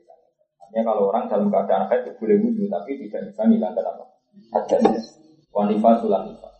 Artinya 0.70 0.94
kalau 0.94 1.10
orang 1.10 1.26
dalam 1.26 1.50
keadaan 1.50 1.90
haid 1.90 2.14
boleh 2.14 2.36
wudhu 2.46 2.70
tapi 2.70 2.94
tidak 2.94 3.26
bisa 3.34 3.42
menghilangkan 3.42 3.84
apa? 3.90 4.04
Hadas. 4.54 5.18
Wanifah 5.50 5.94
sulan 5.98 6.30
nifas. 6.30 6.59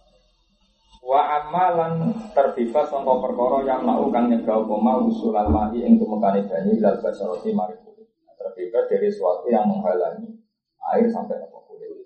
Wa 1.01 1.41
amalan 1.41 2.13
terbebas 2.37 2.93
sangka 2.93 3.15
perkara 3.25 3.65
yang 3.65 3.89
mau 3.89 4.05
kang 4.13 4.29
nyegah 4.29 4.69
koma 4.69 5.01
usulan 5.01 5.49
mahi 5.49 5.81
ing 5.81 5.97
tumekane 5.97 6.45
banyu 6.45 6.77
ilal 6.77 7.01
basarati 7.01 7.57
mari 7.57 7.73
kulit. 7.81 8.05
Terbebas 8.37 8.85
dari 8.85 9.09
sesuatu 9.09 9.49
yang 9.49 9.65
menghalangi 9.65 10.29
air 10.93 11.09
sampai 11.09 11.41
ke 11.41 11.61
kulit. 11.65 12.05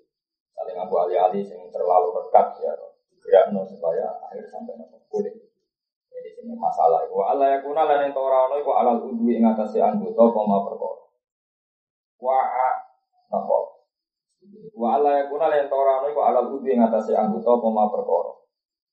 Saling 0.55 0.79
aku 0.79 0.95
alih-alih 0.95 1.43
yang 1.43 1.67
terlalu 1.75 2.07
rekat 2.15 2.47
ya 2.63 2.71
gerakno 3.19 3.67
supaya 3.67 4.15
air 4.31 4.47
sampai 4.47 4.79
ke 4.79 4.99
kulit. 5.11 5.35
Jadi 6.15 6.29
sini 6.31 6.55
masalah 6.55 7.03
iku 7.03 7.19
Allah 7.27 7.59
yakuna 7.59 7.83
lan 7.83 8.07
ento 8.07 8.23
ora 8.23 8.47
ono 8.47 8.63
iku 8.63 8.71
alal 8.79 9.03
udwi 9.11 9.35
ing 9.35 9.43
atase 9.43 9.83
anggota 9.83 10.23
koma 10.31 10.63
perkara. 10.63 11.03
Wa 12.23 12.39
napa 13.27 13.59
Wa 14.71 14.87
Allah 14.95 15.27
yakuna 15.27 15.51
lan 15.51 15.67
ora 15.67 15.99
ono 15.99 16.07
iku 16.15 16.21
alal 16.23 16.47
udwi 16.55 16.79
ing 16.79 16.87
atase 16.87 17.11
anggota 17.11 17.59
koma 17.59 17.91
perkara. 17.91 18.44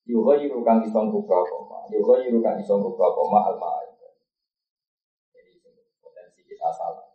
Yuga 0.03 0.35
yiru 0.35 0.59
kang 0.67 0.83
iso 0.83 0.99
ngubah 0.99 1.41
koma. 1.47 1.87
Yuga 1.87 2.19
yiru 2.27 2.43
kang 2.43 2.59
iso 2.59 2.75
ngubah 2.75 3.09
koma 3.15 3.39
alma 3.47 3.79
Jadi 5.31 5.63
potensi 6.03 6.41
kita 6.43 6.67
salah. 6.75 7.07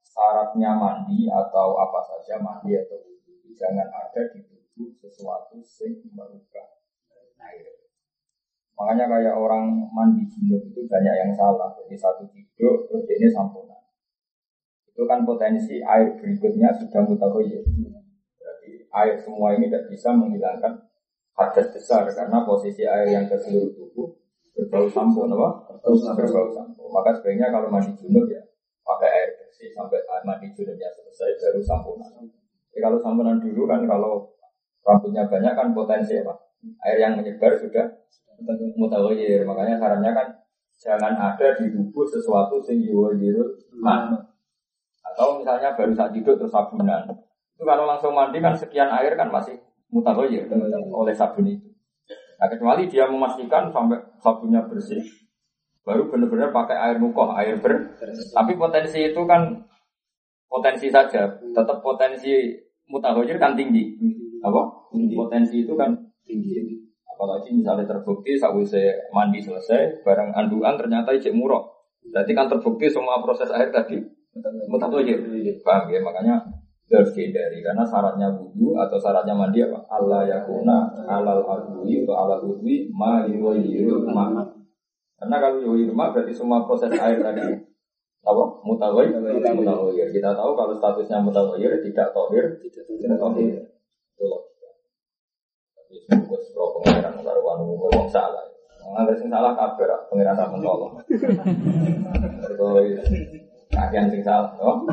Syaratnya 0.00 0.72
mandi 0.72 1.28
atau 1.28 1.76
apa 1.76 2.00
saja 2.00 2.40
mandi 2.40 2.72
atau 2.80 2.96
wudhu 3.04 3.52
jangan 3.52 3.92
ada 3.92 4.20
di 4.32 4.40
tubuh 4.40 4.88
sesuatu 5.04 5.60
yang 5.60 5.92
merubah 6.16 6.68
air. 7.44 7.84
Makanya 8.74 9.04
kayak 9.06 9.36
orang 9.36 9.84
mandi 9.92 10.24
junub 10.24 10.64
itu 10.64 10.80
banyak 10.88 11.14
yang 11.14 11.32
salah. 11.36 11.76
Jadi 11.76 11.94
satu 11.94 12.24
tidur 12.32 12.88
terus 12.88 13.04
ini 13.04 13.28
sampunan. 13.28 13.84
Itu 14.88 15.04
kan 15.04 15.28
potensi 15.28 15.84
air 15.84 16.16
berikutnya 16.16 16.72
sudah 16.72 17.04
mutakoyir. 17.04 17.60
Jadi 18.40 18.70
air 18.88 19.14
semua 19.20 19.52
ini 19.52 19.68
tidak 19.68 19.92
bisa 19.92 20.08
menghilangkan 20.16 20.93
hadas 21.34 21.66
besar 21.74 22.06
karena 22.06 22.46
posisi 22.46 22.86
air 22.86 23.10
yang 23.10 23.26
ke 23.26 23.34
seluruh 23.34 23.74
tubuh 23.74 24.08
berbau 24.54 24.86
sampo, 24.86 25.26
apa? 25.26 25.82
Berbau 25.82 26.48
sampo. 26.54 26.86
Maka 26.94 27.10
sebaiknya 27.18 27.50
kalau 27.50 27.66
mandi 27.66 27.90
junub 27.98 28.30
ya 28.30 28.38
pakai 28.86 29.10
air 29.10 29.30
bersih 29.42 29.74
sampai 29.74 29.98
mandi 30.22 30.54
junubnya 30.54 30.88
selesai 30.94 31.42
baru 31.42 31.60
samponan. 31.66 32.30
Jadi 32.70 32.78
kalau 32.78 32.98
samponan 33.02 33.42
dulu 33.42 33.66
kan 33.66 33.82
kalau 33.86 34.30
rambutnya 34.86 35.26
banyak 35.26 35.52
kan 35.58 35.68
potensi 35.74 36.14
apa? 36.22 36.34
Air 36.86 36.98
yang 37.02 37.18
menyebar 37.18 37.58
sudah 37.58 37.86
mutawajir. 38.78 39.42
Makanya 39.42 39.74
sarannya 39.76 40.14
kan 40.14 40.28
jangan 40.78 41.14
ada 41.18 41.58
di 41.58 41.74
tubuh 41.74 42.06
sesuatu 42.06 42.62
sing 42.62 42.78
yuwajirul 42.86 43.58
Atau 45.04 45.38
misalnya 45.38 45.74
baru 45.74 45.94
saat 45.94 46.10
tidur 46.14 46.34
terus 46.38 46.50
sabunan. 46.50 47.06
Itu 47.54 47.62
kalau 47.62 47.86
langsung 47.86 48.14
mandi 48.14 48.38
kan 48.38 48.54
sekian 48.54 48.90
air 48.90 49.14
kan 49.14 49.30
masih 49.30 49.58
mutahoyir 49.94 50.50
oleh 50.90 51.14
sabun 51.14 51.46
itu. 51.46 51.70
Nah, 52.34 52.50
kecuali 52.50 52.90
dia 52.90 53.06
memastikan 53.06 53.70
sampai 53.70 54.02
sabunnya 54.18 54.66
bersih, 54.66 55.00
baru 55.86 56.10
benar-benar 56.10 56.50
pakai 56.50 56.74
air 56.74 56.96
mukoh, 56.98 57.30
air 57.38 57.62
ber. 57.62 57.94
Tapi 58.34 58.58
potensi 58.58 59.06
itu 59.06 59.22
kan 59.22 59.62
potensi 60.50 60.90
saja, 60.90 61.30
tetap 61.38 61.78
potensi 61.78 62.50
mutahoyir 62.90 63.38
kan 63.38 63.54
tinggi. 63.54 63.94
Apa? 64.42 64.90
Potensi 64.92 65.62
itu 65.62 65.78
kan 65.78 65.94
tinggi. 66.26 66.82
Apalagi 67.14 67.54
misalnya 67.54 67.86
terbukti 67.86 68.34
saat 68.34 68.58
saya 68.66 68.90
mandi 69.14 69.38
selesai, 69.38 70.02
barang 70.02 70.34
anduan 70.34 70.74
ternyata 70.74 71.14
ijek 71.14 71.30
murok. 71.30 71.70
Berarti 72.10 72.34
kan 72.34 72.50
terbukti 72.50 72.90
semua 72.90 73.22
proses 73.22 73.48
air 73.54 73.70
tadi 73.70 74.02
mutahoyir. 74.68 75.22
Paham 75.62 75.88
ya? 75.88 76.02
Makanya 76.02 76.42
harus 76.92 77.16
dihindari 77.16 77.64
karena 77.64 77.80
syaratnya 77.88 78.28
wudhu 78.28 78.76
atau 78.76 79.00
syaratnya 79.00 79.32
mandi 79.32 79.64
apa? 79.64 79.88
Allah 79.88 80.28
yakuna 80.28 80.92
alal 81.08 81.40
adwi 81.48 82.04
atau 82.04 82.12
alal 82.12 82.44
udwi 82.44 82.92
ma 82.92 83.24
yuwayiru 83.24 84.04
ma. 84.12 84.44
Karena 85.16 85.36
kalau 85.40 85.64
yuwayiru 85.64 85.96
ma 85.96 86.12
berarti 86.12 86.36
semua 86.36 86.68
proses 86.68 86.92
air 86.92 87.24
tadi 87.24 87.40
apa? 88.24 88.44
Mutawai, 88.68 89.06
mutawai. 89.16 90.04
Kita 90.12 90.36
tahu 90.36 90.52
kalau 90.52 90.76
statusnya 90.76 91.24
mutawai 91.24 91.56
tidak 91.80 92.08
tohir, 92.12 92.44
tidak 92.60 93.16
tohir. 93.16 93.64
Itu 94.14 94.24
loh. 94.28 94.42
Tapi 95.72 95.96
semoga 96.04 96.36
sepro 96.44 96.64
pengiran 96.84 97.16
karuan 97.24 97.56
ngomong 97.64 98.08
salah. 98.12 98.44
Nggak 98.84 99.16
sing 99.16 99.32
salah 99.32 99.56
kabar, 99.56 99.90
pengiran 100.12 100.36
tak 100.36 100.52
menolong. 100.52 101.00
Terus 102.44 103.00
kagian 103.72 104.06
sing 104.12 104.22
salah, 104.22 104.52
oh. 104.60 104.84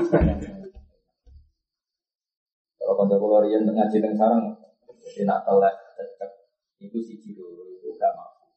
Kalau 2.92 3.08
kanca 3.08 3.16
kula 3.24 3.40
riyen 3.48 3.64
ngaji 3.64 4.04
teng 4.04 4.20
sarang, 4.20 4.52
jadi 5.00 5.24
nak 5.24 5.48
telek 5.48 5.72
cecek 5.96 6.28
itu 6.84 7.00
siji 7.00 7.32
dulu 7.32 7.64
itu 7.72 7.88
gak 7.96 8.12
mampu. 8.20 8.52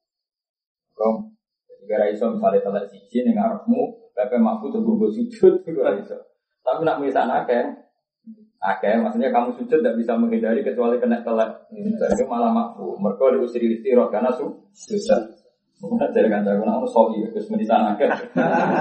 Kom, 0.90 1.38
jadi 1.70 1.82
gara 1.86 2.10
iso 2.10 2.34
misalnya 2.34 2.66
telek 2.66 2.90
siji 2.90 3.22
ning 3.22 3.38
ngarepmu, 3.38 4.10
pepe 4.10 4.34
mampu 4.42 4.74
gue 4.74 5.10
sujud 5.14 5.62
gara 5.78 5.94
iso. 6.02 6.18
Tapi 6.66 6.82
nak 6.82 6.98
misal 6.98 7.30
akeh, 7.30 7.62
akeh 8.58 8.98
maksudnya 8.98 9.30
kamu 9.30 9.54
sujud 9.54 9.78
tidak 9.78 10.02
bisa 10.02 10.18
menghindari 10.18 10.66
kecuali 10.66 10.98
kena 10.98 11.22
telek. 11.22 11.70
Jadi 11.70 12.26
malah 12.26 12.50
mampu. 12.50 12.90
Mereka 12.98 13.38
diusir 13.38 13.62
istirahat 13.62 14.10
karena 14.10 14.34
su 14.34 14.50
susah. 14.74 15.30
Dari 16.10 16.26
kanca 16.26 16.58
kula 16.58 16.82
ono 16.82 16.90
sohi 16.90 17.22
terus 17.30 17.46
menisan 17.54 17.94
akeh. 17.94 18.10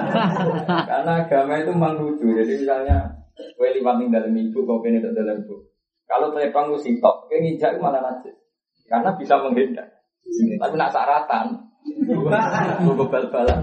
Karena 0.89 1.13
agama 1.21 1.61
itu 1.61 1.69
memang 1.77 2.01
lucu. 2.01 2.25
Jadi 2.33 2.63
misalnya 2.63 3.12
Kue 3.33 3.69
liwat 3.73 3.97
ning 3.97 4.09
dalam 4.13 4.33
ibu, 4.33 4.59
kau 4.65 4.81
kene 4.83 5.01
tak 5.01 5.17
dalam 5.17 5.41
ibu. 5.41 5.57
Kalau 6.05 6.29
telepon 6.29 6.73
gue 6.75 6.81
sitok, 6.83 7.31
kayak 7.31 7.41
ngijak 7.41 7.71
malah 7.81 8.01
najis. 8.03 8.35
Karena 8.85 9.15
bisa 9.17 9.41
menghindar. 9.41 9.89
Tapi 10.61 10.75
nak 10.77 10.93
saratan, 10.93 11.73
Gue 11.83 13.05
bal-balan. 13.07 13.59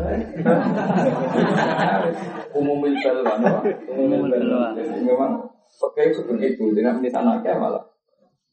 Umumil 2.57 2.95
bal 3.01 3.19
kan? 3.25 3.41
Umumil 3.89 4.45
bal. 4.45 4.73
Jadi 4.77 5.01
memang 5.05 5.41
pakai 5.69 6.13
itu 6.13 6.21
begitu. 6.25 6.65
Dengan 6.73 7.01
menit 7.01 7.17
anaknya 7.17 7.57
malah 7.57 7.85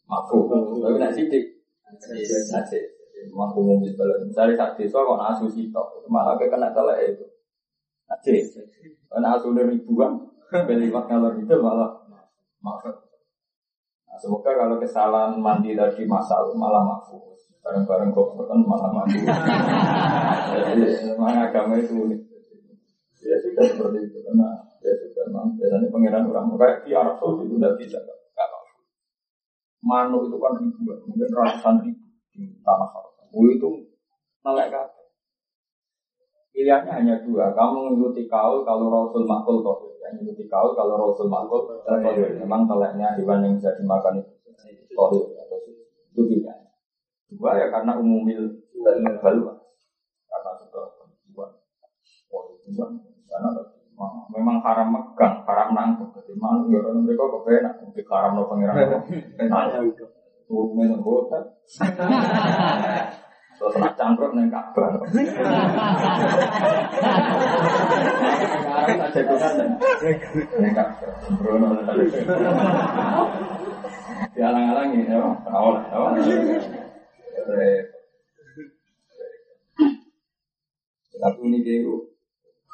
mampu. 0.08 0.48
Tapi 0.52 0.98
nak 1.00 1.14
sidik. 1.16 1.44
Nasib. 2.52 2.84
Memang 3.32 3.52
umumil 3.56 3.92
bal. 3.96 4.12
Misalnya 4.28 4.56
saat 4.56 4.72
desa 4.80 5.00
kok 5.04 5.20
asu 5.36 5.46
sitok. 5.52 6.08
Malah 6.08 6.40
kena 6.40 6.72
telek 6.72 7.16
itu. 7.16 7.26
Nasib. 8.08 8.36
Karena 9.08 9.36
asu 9.36 9.52
ribuan. 9.52 10.20
Beli 10.48 10.88
ngalor 10.88 11.34
itu 11.36 11.56
malah 11.60 11.92
maaf. 12.64 12.84
Nah, 14.08 14.18
semoga 14.18 14.56
kalau 14.56 14.80
kesalahan 14.80 15.36
mandi 15.38 15.76
tadi 15.76 16.08
masal 16.08 16.56
malah 16.56 16.82
mahfuz 16.88 17.38
bareng-bareng 17.68 18.16
kok 18.16 18.48
kan 18.48 18.60
malah 18.64 18.90
mati. 18.96 19.20
Jadi 20.56 20.84
memang 21.12 21.36
agama 21.52 21.76
itu 21.76 22.00
unik. 22.00 22.22
Ya 23.20 23.36
sudah 23.44 23.64
seperti 23.68 24.08
itu 24.08 24.24
karena 24.24 24.48
ya 24.80 24.94
sudah 25.04 25.24
memang 25.28 25.60
biasanya 25.60 25.88
pangeran 25.92 26.32
orang 26.32 26.56
kayak 26.56 26.88
di 26.88 26.96
Arab 26.96 27.20
Saudi 27.20 27.44
itu 27.44 27.60
tidak 27.60 27.76
bisa. 27.76 28.00
Manu 29.84 30.26
itu 30.26 30.36
kan 30.40 30.58
ribuan, 30.58 31.00
mungkin 31.06 31.30
ratusan 31.32 31.76
ribu 31.86 32.08
di 32.34 32.44
tanah. 32.64 32.90
Oh 33.36 33.46
itu 33.52 33.68
kan. 34.44 34.97
Pilihannya 36.58 36.90
hanya 36.90 37.16
dua, 37.22 37.54
kamu 37.54 37.94
mengikuti 37.94 38.26
kaul 38.26 38.66
kalau 38.66 38.90
Rasul 38.90 39.30
makul 39.30 39.62
toh, 39.62 39.94
yang 40.02 40.18
mengikuti 40.18 40.50
kaul 40.50 40.74
kalau 40.74 40.98
Rasul 40.98 41.30
makul 41.30 41.70
toh. 41.70 41.78
Memang 42.42 42.66
teleknya 42.66 43.14
hewan 43.14 43.46
yang 43.46 43.54
bisa 43.62 43.78
dimakan 43.78 44.26
itu 44.66 44.90
toh 44.98 45.14
atau 45.38 45.58
itu 45.70 46.18
pilihan. 46.18 46.58
Dua 47.30 47.62
ya 47.62 47.70
karena 47.70 48.02
umumil 48.02 48.58
balwa. 49.22 49.54
Karena 50.26 50.52
sudah 50.58 50.98
tujuan. 50.98 51.50
Oh. 52.34 52.58
Karena 53.30 53.50
memang 54.34 54.58
haram 54.66 54.98
megang, 54.98 55.46
haram 55.46 55.78
nangkep. 55.78 56.10
Jadi 56.10 56.34
malu 56.42 56.74
ya 56.74 56.82
orang 56.82 57.06
mereka 57.06 57.38
kepenak. 57.38 57.74
Mungkin 57.86 58.06
haram 58.10 58.32
no 58.34 58.50
pengiran. 58.50 59.06
Nanya. 59.46 59.80
Turunnya 60.50 60.84
yang 60.90 61.06
hotel. 61.06 61.44
Terus 63.58 63.74
nak 63.82 63.98
cangkruk 63.98 64.38
neng 64.38 64.54
kabar. 64.54 65.02
Sekarang 65.10 65.66
tak 69.02 69.10
jagungan 69.18 69.82
neng 70.62 70.74
kabar. 70.78 71.10
Sembrono 71.26 71.74
Dialang-alang 74.38 74.94
ini, 74.94 75.10
ya, 75.10 75.18
awal, 75.50 75.82
awal. 75.90 76.14
Tapi 81.18 81.42
ini 81.50 81.66
dia 81.66 81.82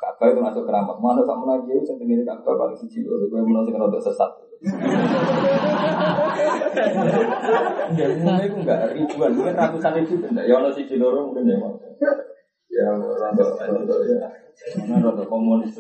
Kakak 0.04 0.36
itu 0.36 0.43
masuk 0.43 0.67
keramat. 0.67 1.00
Mana 1.00 1.24
tak 1.24 1.39
lagi 1.48 1.80
saya 1.88 1.96
tinggal 1.96 2.28
kakak 2.28 2.60
paling 2.60 2.76
siji 2.76 3.08
loh. 3.08 3.24
Gue 3.24 3.39
mau 3.39 3.63
nonton 3.63 3.80
rada 3.80 4.04
sesat. 4.04 4.36
Jadi 7.93 8.13
mulai 8.23 8.47
itu 8.47 8.56
enggak 8.63 8.95
ribuan, 8.95 9.36
mungkin 9.36 9.60
ratusan 9.60 9.91
ribu 9.99 10.23
tidak. 10.23 10.47
Ya 10.47 10.56
ono 10.56 10.71
siji 10.71 10.95
loro 10.95 11.28
mungkin 11.28 11.52
ya 11.52 11.60
mau. 11.60 11.76
Ya 12.71 12.88
rada 12.95 13.43
rada 13.60 13.95
ya. 14.08 14.32
Mana 14.88 15.12
rada 15.12 15.23
komunis. 15.28 15.76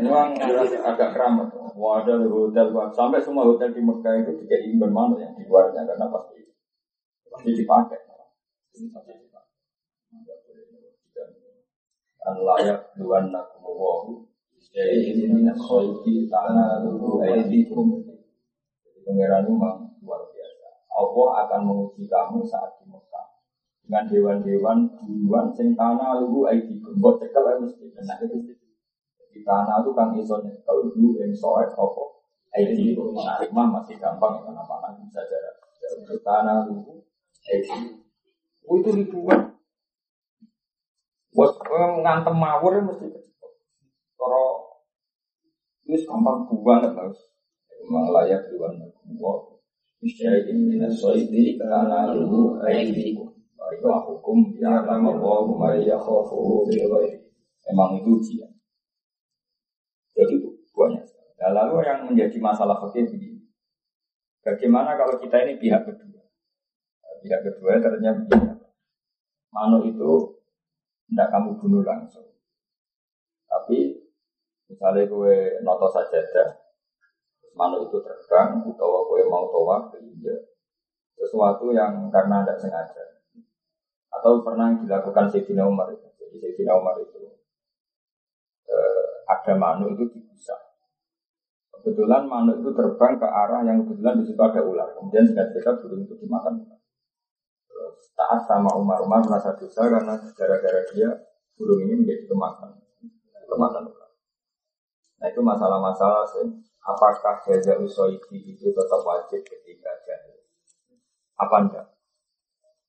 Memang 0.00 0.32
agak 0.80 1.12
keramat. 1.12 1.52
Wadah 1.76 2.24
hotel 2.24 2.72
sampai 2.96 3.20
semua 3.20 3.44
hotel 3.44 3.76
di 3.76 3.84
Mekah 3.84 4.24
itu 4.24 4.32
tidak 4.42 4.60
ingin 4.64 4.88
mana 4.88 5.20
yang 5.20 5.36
di 5.36 5.44
luarnya 5.44 5.84
karena 5.84 6.08
pasti 6.08 6.40
pasti 7.28 7.52
dipakai. 7.52 8.00
Ini 8.80 8.88
pasti 8.96 9.12
dipakai. 9.12 9.56
An 12.24 12.36
layak 12.40 12.96
luan 12.96 13.28
nakumuwahu 13.28 14.28
jadi 14.28 14.37
ini 14.76 15.48
nasoiki 15.48 16.28
tanah 16.28 16.84
dulu 16.84 17.24
aidikum. 17.24 18.04
Jadi 18.84 18.98
pangeran 19.06 19.48
memang 19.48 19.96
luar 20.04 20.28
biasa. 20.28 20.68
Allah 20.92 21.28
akan 21.46 21.60
menguji 21.64 22.04
kamu 22.04 22.44
saat 22.44 22.76
di 22.82 22.84
Mekah. 22.92 23.26
Dengan 23.88 24.04
dewan-dewan 24.04 24.78
duluan 25.00 25.48
sing 25.56 25.72
tanah 25.72 26.20
lugu 26.20 26.44
aidikum. 26.52 27.00
Buat 27.00 27.24
cekel 27.24 27.44
ya 27.48 27.54
mesti 27.64 27.84
kena 27.96 28.14
itu 28.20 28.36
di 29.28 29.40
tanah 29.44 29.84
itu 29.84 29.90
kan 29.92 30.16
iso 30.16 30.40
kalau 30.64 30.88
dulu 30.92 31.20
yang 31.20 31.32
soal 31.36 31.68
apa? 31.68 32.04
ID 32.58 32.96
menarik 32.96 33.52
mah 33.52 33.68
masih 33.68 34.00
gampang 34.00 34.40
ya 34.40 34.50
karena 34.50 34.62
mana 34.64 34.88
bisa 35.04 35.20
jarak. 35.28 35.54
Tanah 36.24 36.64
dulu 36.64 37.04
ID 37.44 37.68
oh, 38.66 38.74
itu 38.80 38.90
ribuan. 38.92 39.52
Buat 41.36 41.60
ngantem 42.02 42.34
mawur 42.34 42.82
mesti 42.82 43.28
kalau 44.18 44.57
itu 45.88 46.04
gampang 46.04 46.44
banget 46.60 46.92
harus 46.92 47.18
memang 47.80 48.12
layak 48.12 48.44
duluan 48.52 48.76
wow 49.16 49.56
Misalnya 49.98 50.46
ini 50.54 50.78
nasoidi 50.78 51.58
karena 51.58 52.14
dulu 52.14 52.62
ID 52.62 53.18
Wa 53.82 53.98
hukum 54.06 54.54
ya 54.54 54.86
lama 54.86 55.10
wa 55.18 55.74
ya 55.74 55.98
khofu 55.98 56.70
Memang 57.66 57.98
itu 57.98 58.10
ujian 58.14 58.52
jadi 60.18 60.34
itu. 60.34 60.50
Nah, 61.38 61.50
lalu 61.54 61.86
yang 61.86 62.10
menjadi 62.10 62.34
masalah 62.42 62.82
fakir 62.82 63.06
begini. 63.06 63.38
Bagaimana 64.42 64.98
kalau 64.98 65.14
kita 65.22 65.46
ini 65.46 65.54
pihak 65.62 65.86
kedua? 65.86 66.26
Nah, 66.98 67.14
pihak 67.22 67.40
kedua 67.46 67.78
ternyata 67.78 68.26
begini. 68.26 68.58
Mano 69.54 69.86
itu 69.86 70.10
tidak 71.06 71.28
kamu 71.30 71.50
bunuh 71.62 71.82
langsung. 71.86 72.26
Tapi 73.46 73.87
misalnya 74.68 75.04
gue 75.08 75.34
noto 75.64 75.88
saja 75.90 76.20
mano 77.58 77.82
itu 77.82 77.98
terbang, 77.98 78.62
atau 78.62 79.10
gue 79.10 79.26
mau 79.26 79.50
tawaf 79.50 79.90
India. 79.98 80.38
Sesuatu 81.18 81.74
yang 81.74 82.06
karena 82.14 82.46
tidak 82.46 82.62
sengaja. 82.62 83.04
Atau 84.14 84.46
pernah 84.46 84.70
dilakukan 84.78 85.26
Sayyidina 85.26 85.66
Umar. 85.66 85.90
Jadi 85.90 86.38
Sayyidina 86.38 86.78
Umar 86.78 86.94
itu 87.02 87.18
ada 89.26 89.52
manuk 89.58 89.98
itu 89.98 90.06
dibusa. 90.14 90.54
Kebetulan 91.74 92.30
manuk 92.30 92.62
itu 92.62 92.70
terbang 92.70 93.18
ke 93.18 93.26
arah 93.26 93.60
yang 93.66 93.82
kebetulan 93.82 94.22
di 94.22 94.24
situ 94.30 94.40
ada 94.40 94.62
ular. 94.62 94.88
Kemudian 94.94 95.26
singkat 95.26 95.82
burung 95.82 96.06
itu 96.06 96.14
dimakan 96.22 96.64
taat 98.18 98.46
sama 98.46 98.70
Umar 98.74 99.02
Umar 99.02 99.22
merasa 99.26 99.54
dosa 99.54 99.86
karena 99.86 100.14
gara-gara 100.34 100.80
dia 100.90 101.10
burung 101.54 101.86
ini 101.86 102.02
menjadi 102.02 102.30
kemakan 102.30 102.78
kemakan. 103.46 103.97
Nah 105.18 105.26
itu 105.26 105.40
masalah-masalah. 105.42 106.26
Apakah 106.88 107.42
jaza 107.44 107.76
usoidi 107.76 108.54
itu 108.54 108.72
tetap 108.72 109.00
wajib 109.04 109.42
ketika 109.44 109.92
jahil? 110.06 110.40
Apa 111.36 111.56
enggak? 111.66 111.86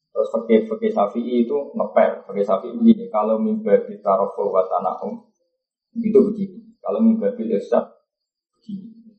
Terus 0.10 0.30
pakai 0.34 0.58
pakai 0.66 0.90
sapi 0.90 1.22
itu 1.46 1.58
ngepel, 1.76 2.26
pakai 2.26 2.44
sapi 2.46 2.74
begini. 2.74 3.12
Kalau 3.14 3.38
mimpi 3.38 3.70
ditarofu 3.86 4.50
wa 4.50 4.66
tanahum, 4.66 5.30
itu 5.96 6.20
begini. 6.32 6.76
Kalau 6.80 7.00
mimbabil 7.04 7.60
irsyad 7.60 7.86
begini. 8.58 9.14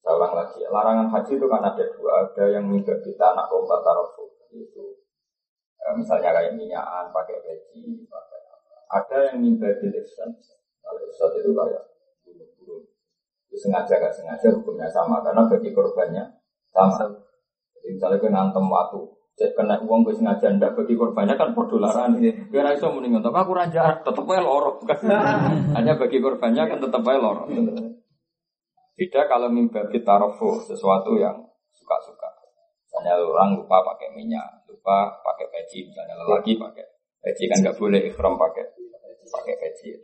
Saya 0.00 0.16
lagi. 0.16 0.64
Larangan 0.66 1.08
haji 1.10 1.32
itu 1.36 1.46
kan 1.50 1.62
ada 1.62 1.84
dua. 1.94 2.10
Ada 2.26 2.44
yang 2.58 2.70
mimbabil 2.70 3.14
tanah 3.18 3.46
obat 3.50 3.80
tarofu. 3.82 4.30
Itu 4.50 5.04
eh, 5.78 5.94
misalnya 5.94 6.34
kayak 6.34 6.58
minyakan, 6.58 7.14
pakai 7.14 7.38
peci, 7.42 8.06
pakai 8.06 8.40
apa. 8.50 8.74
Ada 8.90 9.18
yang 9.32 9.38
mimbabil 9.42 9.90
irsyad. 9.94 10.30
Kalau 10.80 11.00
irsyad 11.06 11.30
itu 11.38 11.50
kayak 11.54 11.89
sengaja 13.58 13.98
gak 13.98 14.14
sengaja 14.14 14.52
hukumnya 14.54 14.86
sama. 14.90 15.24
Karena 15.24 15.46
bagi 15.48 15.70
korbannya 15.74 16.24
sama. 16.70 17.08
Jadi 17.80 17.88
misalnya 17.96 18.18
ke 18.20 18.28
ngantem 18.28 18.66
waktu 18.68 19.00
Cek 19.40 19.56
kena 19.56 19.80
uang 19.80 20.04
gue 20.04 20.12
sengaja 20.12 20.52
ndak 20.52 20.76
bagi 20.76 20.92
korbannya 21.00 21.32
kan 21.32 21.56
podo 21.56 21.80
larang. 21.80 22.12
Biar 22.20 22.76
iso 22.76 22.92
mending 22.92 23.24
tapi 23.24 23.40
aku 23.40 23.56
raja 23.56 23.96
tetep 24.04 24.28
aja 24.28 24.44
lorok. 24.44 24.84
Hanya 25.80 25.96
bagi 25.96 26.20
korbannya 26.20 26.68
kan 26.68 26.76
tetep 26.76 27.00
aja 27.00 27.16
lorok. 27.16 27.48
Beda 29.00 29.20
kalau 29.32 29.48
mimpi 29.48 29.80
tarofu 30.04 30.60
sesuatu 30.60 31.16
yang 31.16 31.40
suka-suka. 31.72 32.28
Misalnya 32.84 33.16
orang 33.16 33.56
lupa 33.56 33.80
pakai 33.80 34.12
minyak, 34.12 34.44
lupa 34.68 35.08
pakai 35.24 35.48
peci, 35.48 35.88
misalnya 35.88 36.20
lelaki 36.20 36.60
pakai 36.60 36.84
peci 37.24 37.48
kan 37.48 37.64
nggak 37.64 37.80
boleh 37.80 38.12
ikhram 38.12 38.36
pakai 38.36 38.76
pakai 39.24 39.54
peci. 39.56 39.96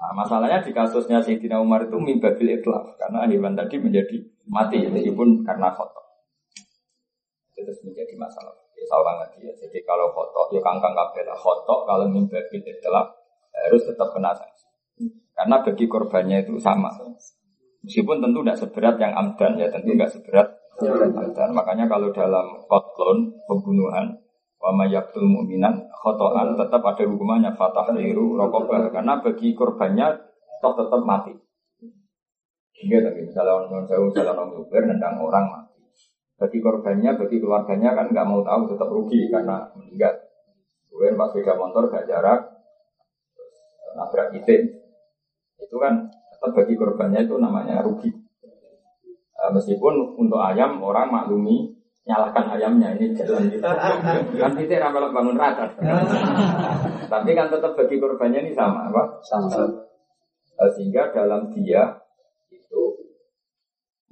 Nah, 0.00 0.16
masalahnya 0.16 0.64
di 0.64 0.72
kasusnya 0.72 1.20
Sayyidina 1.20 1.60
Umar 1.60 1.84
itu 1.84 2.00
mimbabil 2.00 2.56
itlaf 2.56 2.96
karena 2.96 3.28
hewan 3.28 3.52
tadi 3.52 3.76
menjadi 3.76 4.16
mati 4.48 4.80
meskipun 4.88 5.44
karena 5.44 5.68
foto 5.76 6.00
terus 7.60 7.78
menjadi 7.84 8.14
masalah. 8.16 8.56
Ya 8.74 8.84
seorang 8.88 9.16
lagi 9.20 9.38
ya. 9.44 9.52
Jadi 9.52 9.84
kalau 9.84 10.08
foto 10.16 10.48
ya 10.56 10.60
kangkang 10.64 10.96
kabel 10.96 11.28
foto 11.36 11.84
kalau 11.84 12.08
mimpi 12.08 12.40
itulah 12.64 13.04
harus 13.52 13.82
tetap 13.84 14.08
kena 14.16 14.32
sanksi. 14.32 14.66
Karena 15.36 15.60
bagi 15.60 15.84
korbannya 15.84 16.44
itu 16.44 16.56
sama. 16.56 16.88
Meskipun 17.80 18.20
tentu 18.20 18.44
tidak 18.44 18.58
seberat 18.60 18.96
yang 19.00 19.12
amdan 19.16 19.56
ya 19.56 19.68
tentu 19.72 19.96
tidak 19.96 20.12
seberat 20.12 20.48
Dan 21.36 21.52
makanya 21.52 21.84
kalau 21.88 22.08
dalam 22.08 22.64
kotlon 22.64 23.36
pembunuhan 23.44 24.16
wa 24.60 24.84
yaktul 24.84 25.24
mu'minan 25.24 25.88
khotoan 25.88 26.52
tetap 26.52 26.84
ada 26.84 27.04
hukumannya 27.08 27.56
fatah 27.56 27.96
liru 27.96 28.36
rokobah 28.36 28.92
karena 28.92 29.16
bagi 29.24 29.56
korbannya 29.56 30.20
toh 30.60 30.76
tetap 30.76 31.00
mati. 31.00 31.32
Iya 32.80 33.00
tapi 33.08 33.24
misalnya 33.24 33.56
orang 33.56 33.88
jauh 33.88 34.12
misalnya 34.12 34.36
orang 34.36 34.52
nuklir 34.52 34.84
nendang 34.84 35.16
orang 35.16 35.44
mati. 35.48 35.80
Bagi 36.40 36.58
korbannya, 36.64 37.20
bagi 37.20 37.36
keluarganya 37.36 37.92
kan 37.92 38.06
nggak 38.12 38.28
mau 38.28 38.40
tahu 38.40 38.72
tetap 38.72 38.88
rugi 38.88 39.28
karena 39.28 39.68
meninggal. 39.76 40.28
Kemudian 40.88 41.16
pas 41.16 41.32
beda 41.32 41.54
motor 41.56 41.82
gak 41.92 42.08
jarak, 42.08 42.40
nabrak 43.96 44.32
itin. 44.36 44.68
Itu 45.60 45.76
kan 45.76 46.08
tetap 46.08 46.56
bagi 46.56 46.74
korbannya 46.80 47.28
itu 47.28 47.36
namanya 47.36 47.84
rugi. 47.84 48.08
Uh, 49.36 49.52
meskipun 49.52 50.16
untuk 50.20 50.40
ayam 50.40 50.80
orang 50.84 51.08
maklumi 51.08 51.79
nyalakan 52.08 52.44
ayamnya 52.56 52.96
ini 52.96 53.12
jalan 53.12 53.52
gitu. 53.52 53.66
kan 54.40 54.52
itu 54.56 54.74
ramal 54.80 55.12
bangun 55.12 55.36
rata. 55.36 55.68
Tapi 57.10 57.30
kan 57.36 57.46
tetap 57.52 57.76
bagi 57.76 57.96
korbannya 58.00 58.48
ini 58.48 58.52
sama, 58.56 58.88
apa? 58.88 59.02
Sama. 59.26 59.48
Uh, 60.60 60.70
sehingga 60.76 61.08
dalam 61.12 61.52
dia 61.56 61.88
itu 62.52 62.82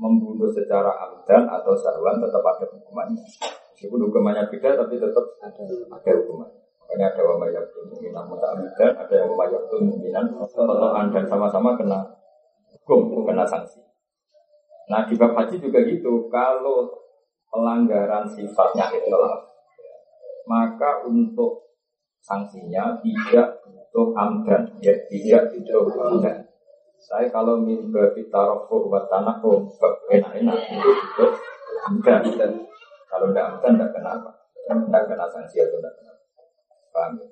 membunuh 0.01 0.49
secara 0.49 0.97
amdan 1.09 1.45
atau 1.49 1.77
sarwan 1.77 2.21
tetap 2.21 2.45
ada 2.45 2.65
hukumannya. 2.73 3.25
Meskipun 3.77 4.09
hukumannya 4.09 4.49
beda 4.49 4.81
tapi 4.85 4.97
tetap 4.97 5.25
ada, 5.45 5.63
ada 5.69 6.11
hukumannya. 6.25 6.61
Makanya 6.89 7.07
ada 7.13 7.21
wa 7.21 7.37
mayyatun 7.45 7.85
mu'minan 7.93 8.25
muta'amidan, 8.33 8.93
ada 8.97 9.13
yang 9.13 9.33
mayyatun 9.37 9.81
mu'minan 9.93 10.25
totohan 10.41 11.13
dan 11.13 11.25
sama-sama 11.29 11.77
kena 11.77 12.01
hukum, 12.73 13.29
kena 13.29 13.45
sanksi. 13.45 13.85
Nah 14.89 15.05
di 15.05 15.21
bab 15.21 15.37
haji 15.37 15.61
juga 15.61 15.85
gitu, 15.85 16.33
kalau 16.33 16.89
pelanggaran 17.49 18.25
sifatnya 18.29 18.93
ikhlas, 18.93 19.45
maka 20.49 21.05
untuk 21.09 21.69
sanksinya 22.21 23.01
tidak 23.01 23.65
butuh 23.65 24.13
amdan, 24.17 24.69
ya 24.85 24.95
tidak 25.09 25.53
butuh 25.53 26.05
amdan. 26.13 26.45
Saya 26.99 27.31
kalau 27.31 27.63
mimpi 27.63 28.27
tarofu 28.27 28.91
buat 28.91 29.07
tanah 29.07 29.39
enak-enak 30.13 30.57
itu 30.67 30.89
butuh 30.93 31.33
amdan. 31.89 32.23
Kalau 33.09 33.27
tidak 33.33 33.45
amdan 33.57 33.73
tidak 33.77 33.91
kenapa, 33.97 34.31
tidak 34.69 35.03
kena 35.09 35.27
sanksi 35.33 35.65
atau 35.65 35.79
tidak 35.81 35.93
kena. 35.97 36.13
Paham 36.93 37.13
ya? 37.23 37.27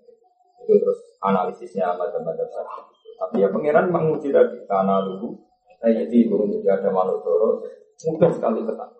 Itu 0.64 0.72
terus 0.80 0.98
analisisnya 1.20 1.92
macam-macam 1.94 2.48
saja. 2.48 2.74
Tapi 3.16 3.44
ya 3.44 3.48
pangeran 3.48 3.88
menguji 3.92 4.28
tadi 4.32 4.64
tanah 4.68 5.04
dulu. 5.04 5.36
Nah, 5.76 5.92
jadi 5.92 6.16
itu 6.16 6.36
tidak 6.60 6.82
ada 6.82 6.88
makhluk 6.88 7.20
mudah 8.08 8.30
sekali 8.32 8.60
ketang. 8.64 8.92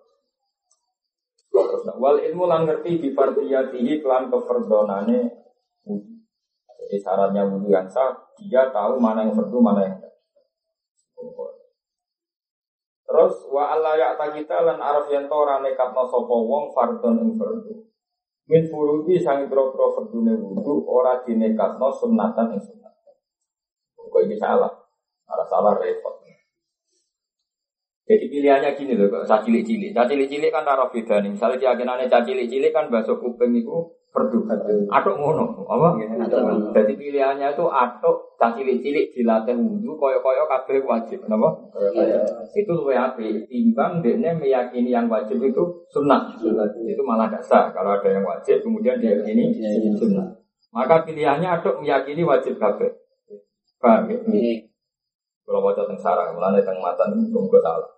Terus 1.87 2.03
wal 2.03 2.19
ilmu 2.19 2.51
lang 2.51 2.67
ngerti 2.67 2.99
di 2.99 3.09
partiyatihi 3.15 4.03
kelan 4.03 4.27
keferdonane 4.27 5.19
wudhu. 5.87 6.19
Jadi 6.83 6.99
syaratnya 6.99 7.47
wudhu 7.47 7.71
yang 7.71 7.87
sah, 7.87 8.11
dia 8.35 8.67
tahu 8.75 8.99
mana 8.99 9.23
yang 9.23 9.31
fardu, 9.31 9.55
mana 9.63 9.87
yang 9.87 9.95
tidak. 9.95 10.19
Terus 13.07 13.33
wa 13.47 13.71
Allah 13.71 13.95
ya 13.95 14.19
kita 14.19 14.67
lan 14.67 14.83
araf 14.83 15.07
yang 15.07 15.31
tora 15.31 15.63
sopo 16.11 16.43
wong 16.43 16.75
fardon 16.75 17.23
ing 17.23 17.39
fardu. 17.39 17.87
Min 18.51 18.67
furudi 18.67 19.23
sang 19.23 19.47
pro-pro 19.47 19.95
fardune 19.95 20.35
wudu 20.35 20.83
ora 20.91 21.23
dinekatno 21.23 21.87
sunnatan 21.95 22.51
ing 22.51 22.61
sunnat. 22.63 22.95
Kok 23.95 24.23
ini 24.27 24.35
salah? 24.35 24.71
Salah 25.47 25.79
repot. 25.79 26.16
Jadi 28.07 28.25
pilihannya 28.31 28.71
gini 28.79 28.95
loh, 28.95 29.11
kok 29.11 29.27
saya 29.27 29.43
cilik-cilik. 29.43 29.91
Saya 29.91 30.07
cilik-cilik 30.07 30.47
kan 30.47 30.63
taruh 30.63 30.87
beda 30.87 31.19
nih. 31.19 31.35
Misalnya 31.35 31.59
keyakinannya 31.59 32.07
saya 32.07 32.23
cilik-cilik 32.23 32.71
kan 32.71 32.87
bakso 32.87 33.19
kuping 33.19 33.51
itu 33.51 33.83
perdu. 34.15 34.47
Atuk 34.87 35.19
ngono, 35.19 35.67
apa? 35.67 35.99
Jadi 36.71 36.93
pilihannya 36.95 37.51
itu 37.51 37.67
atuk 37.67 38.31
saya 38.39 38.55
cilik-cilik 38.55 39.11
dilatih 39.11 39.59
wudhu, 39.59 39.99
koyo-koyo 39.99 40.47
kabeh 40.47 40.79
wajib, 40.87 41.19
kenapa? 41.27 41.51
Itu 42.55 42.71
lebih 42.79 42.95
api. 42.95 43.43
Timbang 43.51 43.99
dia 43.99 44.31
meyakini 44.31 44.87
yang 44.87 45.11
wajib 45.11 45.43
itu 45.43 45.63
sunnah. 45.91 46.31
Itu 46.87 47.03
malah 47.03 47.27
dasar. 47.27 47.75
Kalau 47.75 47.99
ada 47.99 48.07
yang 48.07 48.23
wajib, 48.23 48.63
kemudian 48.63 49.03
dia 49.03 49.19
ini 49.27 49.51
sunnah. 49.99 50.31
Maka 50.71 51.03
pilihannya 51.03 51.59
atuk 51.59 51.83
meyakini 51.83 52.23
wajib 52.23 52.55
kabeh. 52.55 52.87
Paham 53.83 54.07
ya? 54.07 54.15
Kalau 55.43 55.59
baca 55.59 55.83
tentang 55.83 55.99
sarang, 55.99 56.35
mulai 56.35 56.63
tentang 56.63 56.79
mata 56.79 57.03
itu 57.11 57.39
salah. 57.59 57.96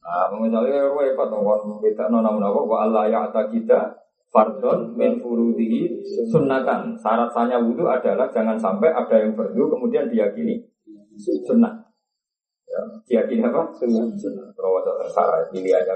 Nah, 0.00 0.32
misalnya 0.32 0.88
repot 0.88 1.28
nongkon 1.28 1.84
kita 1.84 2.08
nona 2.08 2.32
menawa 2.32 2.60
wa 2.64 2.78
Allah 2.88 3.04
ya 3.12 3.28
kita 3.28 4.00
fardon 4.32 4.96
min 4.96 5.20
furudihi 5.20 6.00
sunnatan. 6.30 6.96
Syarat 6.96 7.28
sahnya 7.34 7.60
wudhu 7.60 7.84
adalah 7.84 8.30
jangan 8.32 8.56
sampai 8.56 8.88
ada 8.94 9.16
yang 9.20 9.36
fardu 9.36 9.68
kemudian 9.68 10.08
diyakini 10.08 10.64
sunnah. 11.20 11.84
Ya, 12.64 12.80
diyakini 13.04 13.44
apa? 13.44 13.68
Sunnah. 13.76 14.48
Kalau 14.56 14.80
ada 14.80 15.04
salah 15.10 15.44
pilih 15.52 15.74
aja. 15.74 15.94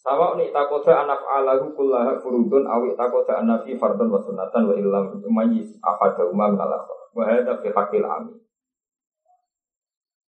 Sawa 0.00 0.32
ni 0.40 0.48
takoda 0.48 1.04
anak 1.04 1.20
alahu 1.28 1.76
kullaha 1.76 2.16
furudun 2.16 2.64
awi 2.64 2.96
takoda 2.96 3.44
anafi 3.44 3.76
fardon 3.76 4.08
wa 4.08 4.16
sunnatan 4.16 4.64
wa 4.64 4.72
illam 4.72 5.20
umayyiz 5.20 5.76
ahadahuma 5.84 6.56
min 6.56 6.60
al-akhar. 6.60 7.12
Wa 7.12 7.28
hadha 7.28 7.60
fi 7.60 7.68
haqqil 7.68 8.06
amin. 8.08 8.40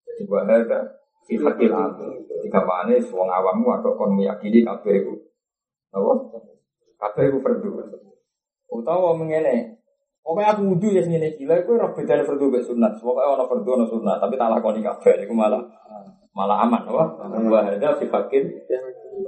Jadi 0.05 0.29
wa 0.29 0.45
hadha 1.23 1.27
fi 1.27 1.33
hakil 1.39 1.71
amu. 1.71 2.19
Jadi 2.27 2.47
gamane 2.51 2.95
wong 2.99 3.29
awam 3.31 3.63
atau 3.79 3.95
kon 3.95 4.11
meyakini 4.19 4.67
kabeh 4.67 4.93
iku. 4.99 5.13
Apa? 5.95 6.11
Kabeh 6.99 7.23
iku 7.31 7.37
fardu. 7.39 7.69
Utawa 8.67 9.15
mengene. 9.15 9.79
Pokoknya 10.23 10.55
aku 10.55 10.61
wudu 10.71 10.87
ya 10.95 11.03
ngene 11.03 11.35
iki. 11.35 11.47
Lha 11.47 11.63
iku 11.63 11.79
ora 11.79 11.95
bedane 11.95 12.23
fardu 12.27 12.51
mek 12.51 12.63
sunat. 12.63 12.99
Pokoke 12.99 13.23
ana 13.23 13.45
fardu 13.47 13.69
ana 13.75 13.85
sunat, 13.87 14.17
tapi 14.19 14.35
tak 14.35 14.51
lakoni 14.51 14.83
kabeh 14.83 15.23
iku 15.23 15.33
malah 15.35 15.63
malah 16.33 16.65
aman, 16.65 16.83
wah. 16.89 17.09
Wa 17.29 17.59
hadza 17.63 17.95
fi 17.99 18.05
hakil 18.11 18.43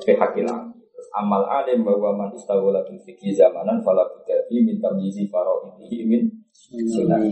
fi 0.03 0.11
hakil. 0.15 0.47
Amal 1.15 1.47
alim 1.47 1.85
bahwa 1.85 2.11
man 2.11 2.29
istawala 2.35 2.83
fil 2.83 2.99
fikih 2.99 3.31
zamanan 3.31 3.79
fala 3.79 4.03
fi 4.25 4.57
min 4.59 4.83
tamyizi 4.83 5.31
fara'idihi 5.31 6.03
min 6.03 6.27
sunnah. 6.51 7.23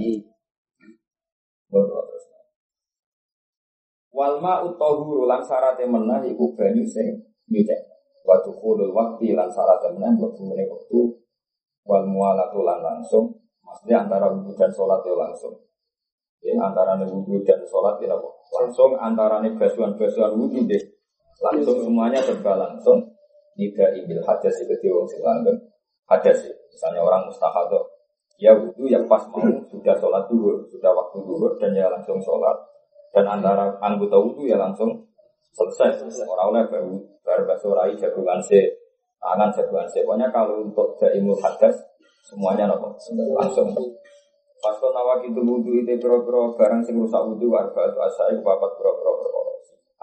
Walma 4.14 4.62
utohuru 4.62 5.26
lan 5.26 5.42
syaratnya 5.42 5.90
menah 5.90 6.22
iku 6.22 6.54
banyu 6.54 6.86
sing 6.86 7.18
nyucek. 7.50 7.82
Waktu 8.22 8.54
kulul 8.62 8.94
waktu 8.94 9.34
lan 9.34 9.50
syaratnya 9.50 9.98
menah 9.98 10.14
waktu 10.22 10.42
meneh 10.46 10.70
waktu 10.70 11.18
wal 11.82 12.06
mualatu 12.06 12.62
lan 12.62 12.86
langsung. 12.86 13.42
Maksudnya 13.66 14.06
antara 14.06 14.30
wudhu 14.30 14.54
dan 14.54 14.70
sholat 14.70 15.02
ya 15.02 15.18
langsung. 15.18 15.58
Ya, 16.46 16.54
antara 16.62 16.94
wudhu 17.02 17.42
dan 17.42 17.66
sholat 17.66 17.98
ya 18.06 18.14
langsung. 18.54 18.94
Antara 19.02 19.42
basuhan-basuhan 19.42 20.38
wudhu 20.38 20.62
deh. 20.70 20.84
Langsung 21.42 21.82
semuanya 21.82 22.22
serba 22.22 22.54
langsung. 22.54 23.02
Tidak 23.58 23.90
ibil 24.06 24.22
hadas 24.22 24.62
itu 24.62 24.94
wong 24.94 25.10
sing 25.10 25.26
langgeng. 25.26 25.58
Hadas 26.06 26.38
misalnya 26.70 27.02
orang 27.02 27.26
mustahadoh. 27.26 27.82
Ya 28.38 28.54
wudhu 28.54 28.86
yang 28.86 29.10
pas 29.10 29.26
mau 29.34 29.42
sudah 29.74 29.98
sholat 29.98 30.30
dulu, 30.30 30.62
sudah 30.70 30.94
waktu 30.94 31.18
dulu 31.18 31.58
dan 31.58 31.74
ya 31.74 31.90
langsung 31.90 32.22
sholat 32.22 32.74
dan 33.14 33.26
antara 33.30 33.78
anggota 33.78 34.18
wudhu 34.18 34.50
ya 34.50 34.58
langsung 34.58 35.06
selesai. 35.54 36.26
Orang 36.26 36.50
oleh 36.50 36.66
baru 36.66 36.98
baru 37.22 37.44
basurai 37.46 37.94
jagungan 37.94 38.42
se, 38.42 38.74
tangan 39.22 39.54
jagungan 39.54 39.86
se. 39.86 40.02
Pokoknya 40.02 40.34
kalau 40.34 40.66
untuk 40.66 40.98
jaimul 40.98 41.38
hadas 41.38 41.78
semuanya 42.26 42.74
nopo 42.74 42.98
langsung. 43.38 43.70
Pas 44.64 44.80
nawa 44.80 45.22
itu 45.22 45.38
wudhu 45.38 45.86
itu 45.86 45.94
pro-pro 46.02 46.58
barang 46.58 46.82
sing 46.82 46.98
rusak 46.98 47.22
wudhu 47.22 47.54
warga 47.54 47.94
itu 47.94 48.00
asai 48.02 48.40
bapak 48.42 48.80
pro-pro 48.82 49.22
pro 49.22 49.42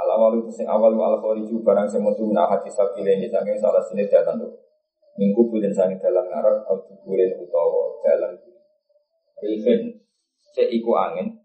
Al 0.01 0.09
awal 0.17 0.41
itu 0.41 0.49
sing 0.53 0.65
awal 0.65 0.97
al 0.97 1.21
khariju 1.21 1.61
barang 1.61 1.85
sing 1.91 2.01
metu 2.01 2.25
min 2.25 2.39
hati 2.41 2.73
sabile 2.73 3.21
ini 3.21 3.29
saking 3.29 3.59
salah 3.61 3.83
sini 3.85 4.09
datang 4.09 4.41
tuh. 4.41 4.53
Minggu 5.19 5.53
bulan 5.53 5.75
sangi 5.75 6.01
dalam 6.01 6.25
ngarep 6.25 6.65
atau 6.65 6.81
bulan 7.05 7.31
utawa 7.37 7.85
dalam 8.01 8.33
Rifin, 9.41 9.97
cek 10.53 10.69
angin, 10.69 11.40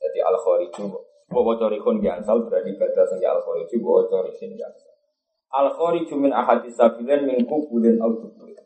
jadi 0.00 0.18
al 0.22 0.36
khariju 0.38 0.92
bahwa 1.26 1.52
corikun 1.58 1.98
gansal 1.98 2.46
berarti 2.46 2.72
baca 2.78 3.02
sehingga 3.08 3.36
al 3.36 3.40
khariju 3.42 3.76
bahwa 3.82 4.02
corikin 4.06 4.52
gansal. 4.54 4.92
Al 5.52 5.68
khariju 5.72 6.14
min 6.20 6.32
ahadis 6.32 6.76
sabilan 6.76 7.26
min 7.26 7.42
kubulin 7.48 7.98
al 7.98 8.14
kubulin. 8.16 8.56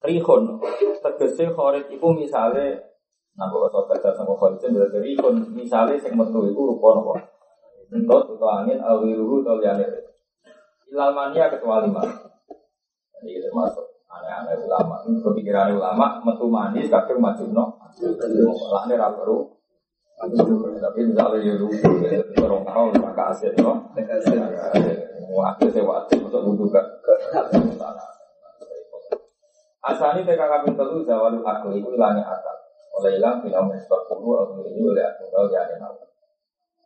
Rihon, 0.00 0.56
tegese 1.04 1.44
kharid 1.52 1.86
itu 1.92 2.08
misalnya 2.16 2.90
Nah, 3.38 3.46
kalau 3.46 3.70
soal 3.70 3.86
baca 3.86 4.10
kharid 4.10 4.58
itu 4.58 4.66
berarti 4.74 4.98
rihon 5.00 5.34
misalnya 5.54 5.96
yang 5.96 6.18
metu 6.18 6.40
itu 6.50 6.60
rupa 6.60 6.88
nopo. 6.98 7.14
Entut 7.90 8.36
atau 8.36 8.48
angin 8.50 8.78
awiruhu 8.78 9.42
atau 9.42 9.58
liane. 9.58 9.86
Ilal 10.90 11.14
mania 11.14 11.50
kecuali 11.50 11.90
mana. 11.90 12.10
Jadi 13.16 13.30
itu 13.38 13.50
masuk 13.50 13.89
aneh-aneh 14.10 14.56
ulama. 14.66 15.00
Kepikiran 15.06 15.78
ulama 15.78 16.18
metu 16.26 16.46
manis 16.50 16.90
kadang 16.90 17.22
maju 17.22 17.44
no. 17.50 17.64
Lah 18.70 18.82
ini 18.86 18.94
raperu 18.98 19.38
Tapi 20.20 21.00
misalnya 21.00 21.40
ya 21.40 21.56
lucu, 21.56 21.80
ya 22.04 22.20
orang 22.44 22.92
maka 23.00 23.32
aset 23.32 23.56
loh. 23.56 23.88
Wah, 25.32 25.56
saya 25.56 25.80
waktu 25.80 26.20
untuk 26.20 26.44
wudhu 26.44 26.68
gak 26.68 26.84
Asani 29.80 30.28
TK 30.28 30.36
kami 30.36 30.76
telu 30.76 31.00
zawalu 31.08 31.40
akal 31.40 31.72
itu 31.72 31.88
hilangnya 31.88 32.20
akal. 32.20 32.52
Oleh 33.00 33.16
hilang 33.16 33.40
final 33.40 33.72
sebab 33.72 34.12
puluh 34.12 34.44
atau 34.44 34.60
ini 34.68 34.84
oleh 34.84 35.00
akal 35.08 35.24
tahu 35.32 35.48
ya 35.48 35.64
ada 35.64 35.80
nama. 35.80 36.04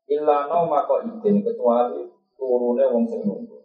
Ilano 0.07 0.71
mako 0.71 1.03
izin 1.03 1.43
kecuali 1.43 2.07
turune 2.39 2.85
wong 2.87 3.05
sing 3.11 3.27
nunggu. 3.27 3.64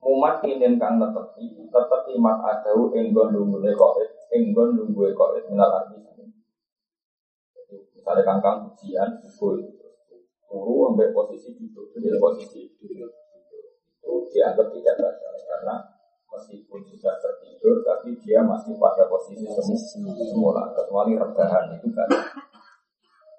Mumat 0.00 0.40
inen 0.48 0.80
kang 0.80 0.96
netepi, 0.96 1.68
tetepi 1.68 2.12
mak 2.16 2.40
adau 2.40 2.88
enggon 2.96 3.36
nunggune 3.36 3.70
kok, 3.76 4.00
enggon 4.32 4.74
nunggu 4.74 5.12
kok 5.12 5.36
minal 5.48 5.70
arti. 5.70 6.00
Misalnya 7.70 8.24
kangkang 8.24 8.72
ujian, 8.72 9.20
bukul, 9.20 9.60
turu 10.48 10.88
sampai 10.88 11.12
posisi 11.12 11.52
duduk, 11.52 11.92
jadi 11.94 12.16
posisi 12.16 12.64
itu 12.64 12.90
dianggap 14.32 14.66
tidak 14.72 14.96
masalah 14.98 15.42
karena 15.46 15.74
meskipun 16.30 16.80
sudah 16.86 17.14
tertidur 17.18 17.82
tapi 17.82 18.14
dia 18.22 18.40
masih 18.42 18.78
pada 18.78 19.06
posisi 19.10 19.44
semula 20.30 20.70
kecuali 20.72 21.18
rebahan 21.18 21.74
itu 21.74 21.90
kan 21.92 22.08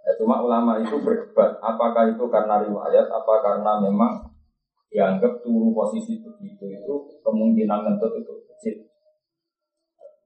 ya, 0.06 0.12
cuma 0.20 0.44
ulama 0.44 0.78
itu 0.84 1.00
berdebat 1.00 1.58
apakah 1.64 2.12
itu 2.12 2.24
karena 2.28 2.62
riwayat 2.68 3.08
apa 3.08 3.34
karena 3.42 3.72
memang 3.80 4.31
dianggap 4.92 5.40
turu 5.40 5.72
posisi 5.72 6.20
begitu 6.20 6.68
itu 6.68 6.94
kemungkinan 7.24 7.80
ngentut 7.88 8.12
itu 8.20 8.34
kecil 8.52 8.76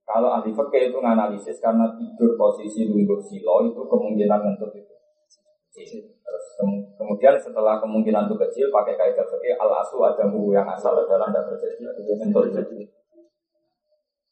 kalau 0.06 0.34
ahli 0.42 0.54
fakir 0.54 0.90
itu 0.90 0.98
menganalisis 0.98 1.62
karena 1.62 1.94
tidur 1.94 2.34
posisi 2.34 2.90
lungguh 2.90 3.22
silo 3.22 3.70
itu 3.70 3.82
kemungkinan 3.86 4.40
ngentut 4.42 4.74
itu 4.74 4.94
kecil 5.70 6.02
terus 6.26 6.46
kemudian 6.98 7.38
setelah 7.38 7.78
kemungkinan 7.78 8.26
itu 8.26 8.36
kecil 8.50 8.66
pakai 8.74 8.98
kaidah 8.98 9.22
seperti 9.22 9.54
al 9.54 9.70
asu 9.86 10.02
ada 10.02 10.26
yang 10.26 10.68
asal 10.68 10.98
adalah 10.98 11.30
tidak 11.30 11.62
terjadi 11.62 12.12
ngentut 12.26 12.50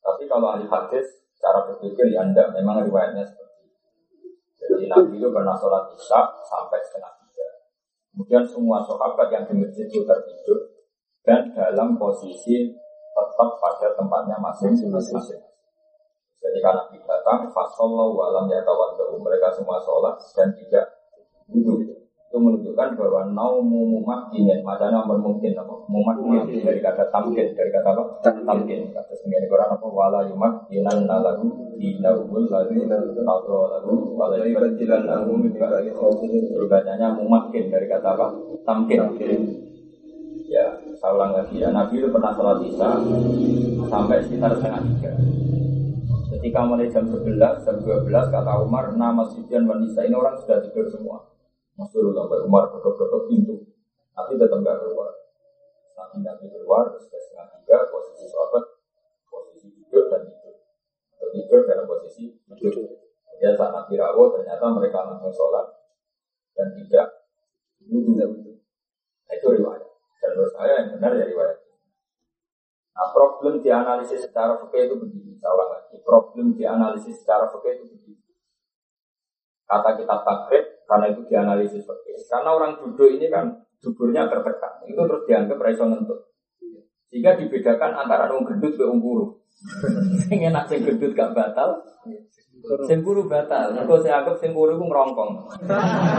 tapi 0.04 0.28
kalau 0.28 0.52
ahli 0.52 0.68
hadis, 0.68 1.24
cara 1.40 1.64
berpikir 1.64 2.12
ya 2.12 2.28
anda 2.28 2.52
memang 2.52 2.84
riwayatnya 2.84 3.24
seperti 3.24 3.72
itu. 3.72 3.80
Jadi 4.60 4.86
Nabi 4.92 5.16
itu 5.16 5.32
pernah 5.32 5.56
sholat 5.56 5.88
isya 5.96 6.20
sampai 6.44 6.80
setengah. 6.84 7.23
Kemudian 8.14 8.46
semua 8.46 8.86
sahabat 8.86 9.34
yang 9.34 9.50
di 9.50 9.58
masjid 9.58 9.90
itu 9.90 10.06
tertidur 10.06 10.70
dan 11.26 11.50
dalam 11.58 11.98
posisi 11.98 12.70
tetap 13.10 13.50
pada 13.58 13.98
tempatnya 13.98 14.38
masing-masing. 14.38 15.42
Jadi 16.38 16.58
karena 16.62 16.86
Nabi 16.86 17.02
datang, 17.02 17.50
fasallahu 17.50 18.22
alam 18.22 18.46
ya 18.54 18.62
mereka 19.18 19.50
semua 19.58 19.82
sholat 19.82 20.22
dan 20.38 20.54
tidak 20.54 20.86
duduk 21.50 22.03
itu 22.34 22.42
menunjukkan 22.42 22.98
bahwa 22.98 23.30
naumu 23.30 23.94
mumakinin 23.94 24.66
macamnya 24.66 25.06
mungkin 25.06 25.54
apa? 25.54 25.86
Mumakinin 25.86 26.66
dari 26.66 26.82
kata 26.82 27.14
tamkin. 27.14 27.54
Dari 27.54 27.70
kata 27.70 27.94
apa? 27.94 28.26
Tamkin. 28.26 28.90
Kata 28.90 29.14
sendiri 29.22 29.46
Quran 29.46 29.70
apa? 29.70 29.86
Wala 29.86 30.26
yumakinan 30.26 31.06
nalagu 31.06 31.78
di 31.78 32.02
naubul 32.02 32.50
lalu 32.50 32.90
atau 32.90 33.70
lalu 33.70 34.18
wala 34.18 34.42
yumakinan 34.50 35.06
nalagu 35.06 35.46
berbacanya 36.58 37.14
mumakin 37.14 37.70
dari 37.70 37.86
kata 37.86 38.18
apa? 38.18 38.34
Tamkin. 38.66 39.06
Ya 40.50 40.74
saya 40.98 41.14
ulang 41.14 41.38
lagi 41.38 41.62
ya. 41.62 41.70
Nabi 41.70 42.02
itu 42.02 42.10
pernah 42.10 42.34
sholat 42.34 42.66
isya 42.66 42.98
sampai 43.94 44.26
sekitar 44.26 44.58
setengah 44.58 44.82
tiga. 44.82 45.14
Ketika 46.34 46.66
mulai 46.66 46.90
jam 46.90 47.06
11, 47.06 47.62
jam 47.62 47.78
12 47.78 48.10
kata 48.10 48.54
Umar 48.66 48.90
nama 48.98 49.22
Sufyan 49.30 49.70
wanita 49.70 50.02
ini 50.02 50.18
orang 50.18 50.34
sudah 50.42 50.66
tidur 50.66 50.90
semua 50.90 51.33
Masyur 51.74 52.14
sampai 52.14 52.40
Umar 52.46 52.70
ketok-ketok 52.70 53.26
pintu, 53.26 53.56
tapi 54.14 54.38
tetap 54.38 54.62
nggak 54.62 54.78
keluar. 54.86 55.10
Nanti 55.98 56.22
Nabi 56.22 56.46
keluar, 56.54 56.94
sudah 57.02 57.22
setengah 57.22 57.48
tiga, 57.58 57.90
posisi 57.90 58.30
sahabat, 58.30 58.64
posisi 59.26 59.74
duduk 59.74 60.14
dan 60.14 60.22
tidur. 60.30 60.56
Atau 61.18 61.28
tidur 61.34 61.60
dalam 61.66 61.86
posisi 61.90 62.38
duduk. 62.46 62.78
Ya 63.42 63.58
saat 63.58 63.74
Nabi 63.74 63.98
rawuh, 63.98 64.38
ternyata 64.38 64.66
mereka 64.72 65.04
langsung 65.04 65.34
sholat 65.34 65.68
dan 66.54 66.78
tidak 66.78 67.28
wudhu. 67.84 68.16
Nah, 69.28 69.34
itu 69.34 69.48
riwayat. 69.50 69.84
Dan 70.22 70.30
menurut 70.38 70.54
saya 70.56 70.74
yang 70.80 70.90
benar 70.96 71.12
ya 71.18 71.26
riwayat. 71.28 71.58
Nah, 72.94 73.08
problem 73.12 73.60
dianalisis 73.60 74.30
secara 74.30 74.62
fikih 74.62 74.88
itu 74.88 74.96
begini. 75.02 75.32
Saya 75.42 75.52
ulang 75.58 75.70
lagi. 75.74 75.98
Problem 76.06 76.54
dianalisis 76.54 77.20
secara 77.20 77.50
fikih 77.50 77.82
itu 77.82 77.86
begini. 77.90 78.22
Kata 79.66 79.98
kitab 79.98 80.22
takrib, 80.22 80.66
karena 80.86 81.06
itu 81.12 81.22
dianalisis 81.28 81.82
seperti 81.84 82.08
ini. 82.14 82.24
Karena 82.28 82.50
orang 82.54 82.72
duduk 82.80 83.10
ini 83.10 83.28
kan 83.32 83.50
duburnya 83.84 84.28
tertekan, 84.32 84.84
itu 84.88 85.00
terus 85.00 85.24
dianggap 85.28 85.58
raiso 85.60 85.84
ngentut. 85.88 86.20
Sehingga 87.12 87.38
dibedakan 87.38 87.92
antara 87.94 88.32
orang 88.32 88.48
gendut 88.48 88.74
ke 88.76 88.86
ungkuru. 88.88 89.40
sing 90.28 90.44
enak 90.44 90.66
sing 90.68 90.82
gendut 90.84 91.14
gak 91.14 91.32
batal, 91.32 91.78
sing 92.88 93.00
batal. 93.04 93.66
Mergo 93.76 93.96
saya 94.02 94.24
anggap 94.24 94.36
sing 94.40 94.52
ku 94.52 94.66
ngerongkong. 94.68 95.32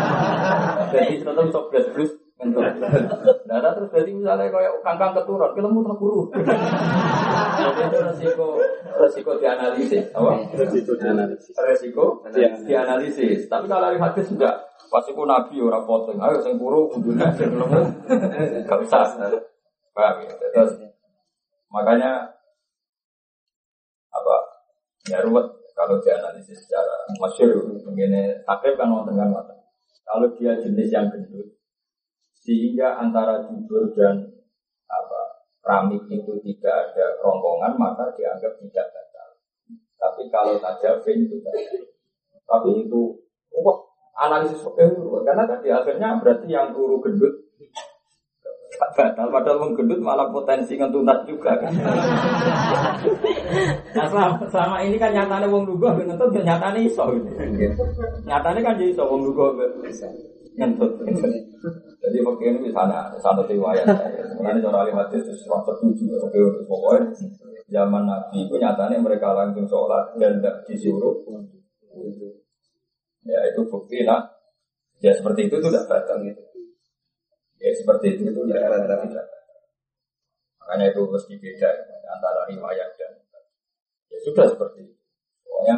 Jadi 0.93 1.21
tetap 1.21 1.47
sok 1.51 1.73
blus. 1.73 2.24
Nah, 3.45 3.71
terus 3.71 3.91
jadi 3.95 4.11
misalnya 4.11 4.51
kayak 4.51 4.83
kangkang 4.83 5.15
keturun, 5.15 5.55
kelemu 5.55 5.81
tak 5.87 5.97
kuru. 6.03 6.21
Jadi 6.35 7.81
itu 7.87 7.99
resiko 8.03 8.47
resiko 8.99 9.31
dianalisis, 9.39 10.11
apa? 10.11 10.33
Resiko 10.59 10.93
dianalisis. 10.99 11.55
Resiko 11.55 12.05
dianalisis. 12.67 13.41
Tapi 13.47 13.71
kalau 13.71 13.87
dari 13.87 13.99
hadis 14.03 14.27
enggak, 14.35 14.59
pasti 14.91 15.15
ku 15.15 15.23
nabi 15.23 15.63
ora 15.63 15.87
potong. 15.87 16.19
Ayo 16.19 16.43
sing 16.43 16.59
kuru 16.59 16.91
kudune 16.91 17.31
sing. 17.39 17.55
Enggak 18.67 18.83
usah. 18.83 19.15
Paham 19.95 20.27
ya? 20.27 20.35
Terus 20.51 20.83
makanya 21.71 22.35
apa? 24.11 24.37
Ya 25.07 25.23
ruwet 25.23 25.47
kalau 25.79 26.03
dianalisis 26.03 26.67
secara 26.67 27.07
masyur 27.23 27.79
begini 27.87 28.43
takrib 28.43 28.75
kan 28.75 28.91
wonten 28.91 29.15
kan 29.15 29.31
Kalau 30.05 30.29
dia 30.37 30.53
jenis 30.61 30.93
yang 30.93 31.09
gendut, 31.09 31.54
sehingga 32.45 33.01
antara 33.01 33.49
tidur 33.49 33.89
dan 33.97 34.29
apa 34.85 35.21
keramik 35.65 36.05
itu 36.13 36.37
tidak 36.45 36.93
ada 36.93 37.17
rongkongan 37.25 37.73
maka 37.81 38.13
dianggap 38.21 38.53
tidak 38.61 38.87
batal. 38.93 39.29
Tapi 39.97 40.23
kalau 40.29 40.55
saja 40.61 41.01
fin 41.01 41.25
itu 41.25 41.41
batal. 41.41 41.89
Tapi 42.45 42.71
itu 42.85 43.01
wah 43.65 43.81
analisis 44.21 44.61
oke 44.61 44.85
karena 45.25 45.49
tadi 45.49 45.73
akhirnya 45.73 46.21
berarti 46.21 46.47
yang 46.47 46.71
turu 46.77 47.01
gendut 47.01 47.35
batal 48.95 49.31
padahal 49.31 49.59
wong 49.63 49.73
gendut 49.79 50.01
malah 50.03 50.29
potensi 50.31 50.75
ngentunat 50.75 51.27
juga 51.27 51.55
kan. 51.59 51.73
nah 53.95 54.07
selama, 54.11 54.35
selama 54.51 54.77
ini 54.83 54.97
kan 54.99 55.15
nyatanya 55.15 55.47
wong 55.47 55.65
lugu 55.67 55.87
ngentut 55.95 56.31
nyatanya 56.35 56.81
iso 56.83 57.05
gitu. 57.15 57.31
Nyatanya 58.27 58.61
kan 58.63 58.75
jadi 58.79 58.91
iso 58.91 59.03
wong 59.07 59.21
lugu 59.31 59.47
ngentut. 60.59 60.91
Jadi 62.05 62.21
pakai 62.21 62.47
ini 62.53 62.59
misalnya 62.69 63.09
satu 63.17 63.49
riwayat. 63.49 63.89
Sebenarnya 64.29 64.69
cara 64.69 64.85
hadis 64.85 65.25
itu 65.25 65.33
serasa 65.41 65.73
setuju. 65.81 66.21
Pokoknya 66.69 67.17
zaman 67.73 68.05
Nabi 68.05 68.45
itu 68.45 68.61
nyatanya 68.61 69.01
mereka 69.01 69.33
langsung 69.33 69.65
sholat 69.65 70.13
dan 70.21 70.37
tidak 70.37 70.69
disuruh. 70.69 71.25
Ya 73.25 73.41
itu 73.49 73.61
bukti 73.73 74.05
lah. 74.05 74.21
Ya 75.01 75.17
seperti 75.17 75.49
itu 75.49 75.57
tidak 75.65 75.89
batal 75.89 76.21
gitu. 76.29 76.45
Ya 77.57 77.73
seperti 77.73 78.21
itu 78.21 78.29
itu 78.29 78.41
tidak 78.53 78.85
tidak. 79.09 79.27
Makanya 80.61 80.93
itu 80.93 81.01
harus 81.09 81.25
dibeda 81.25 81.71
antara 82.13 82.45
riwayat 82.53 82.93
dan 83.01 83.13
ya 84.13 84.19
sudah 84.29 84.45
seperti 84.53 84.85
itu. 84.85 84.95
Pokoknya 85.49 85.77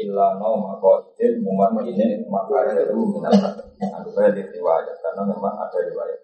illa 0.00 0.40
no 0.40 0.56
mako 0.56 1.12
itu 1.20 1.44
mumat 1.44 1.76
ini 1.84 2.24
maka 2.24 2.72
itu 2.72 2.96
minat 2.96 3.36
di 4.12 4.42
riwayat 4.44 4.96
karena 5.00 5.22
memang 5.24 5.54
ada 5.56 5.78
riwayat 5.80 6.20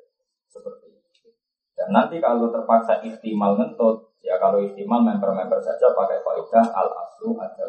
seperti 0.48 0.92
itu. 0.92 1.32
Dan 1.72 1.94
nanti 1.94 2.20
kalau 2.20 2.52
terpaksa 2.52 3.00
istimal 3.06 3.56
ngentut, 3.56 4.18
ya 4.20 4.36
kalau 4.36 4.60
istimal 4.60 5.00
member-member 5.00 5.60
saja 5.62 5.92
pakai 5.96 6.20
kaidah 6.20 6.66
al 6.74 6.88
aslu 7.06 7.38
ada 7.40 7.64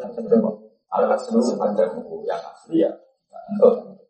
al 0.90 1.04
aslu 1.14 1.40
ada 1.56 1.84
yang 2.26 2.42
asli 2.42 2.84
ya 2.84 2.90
ngentut. 3.50 4.00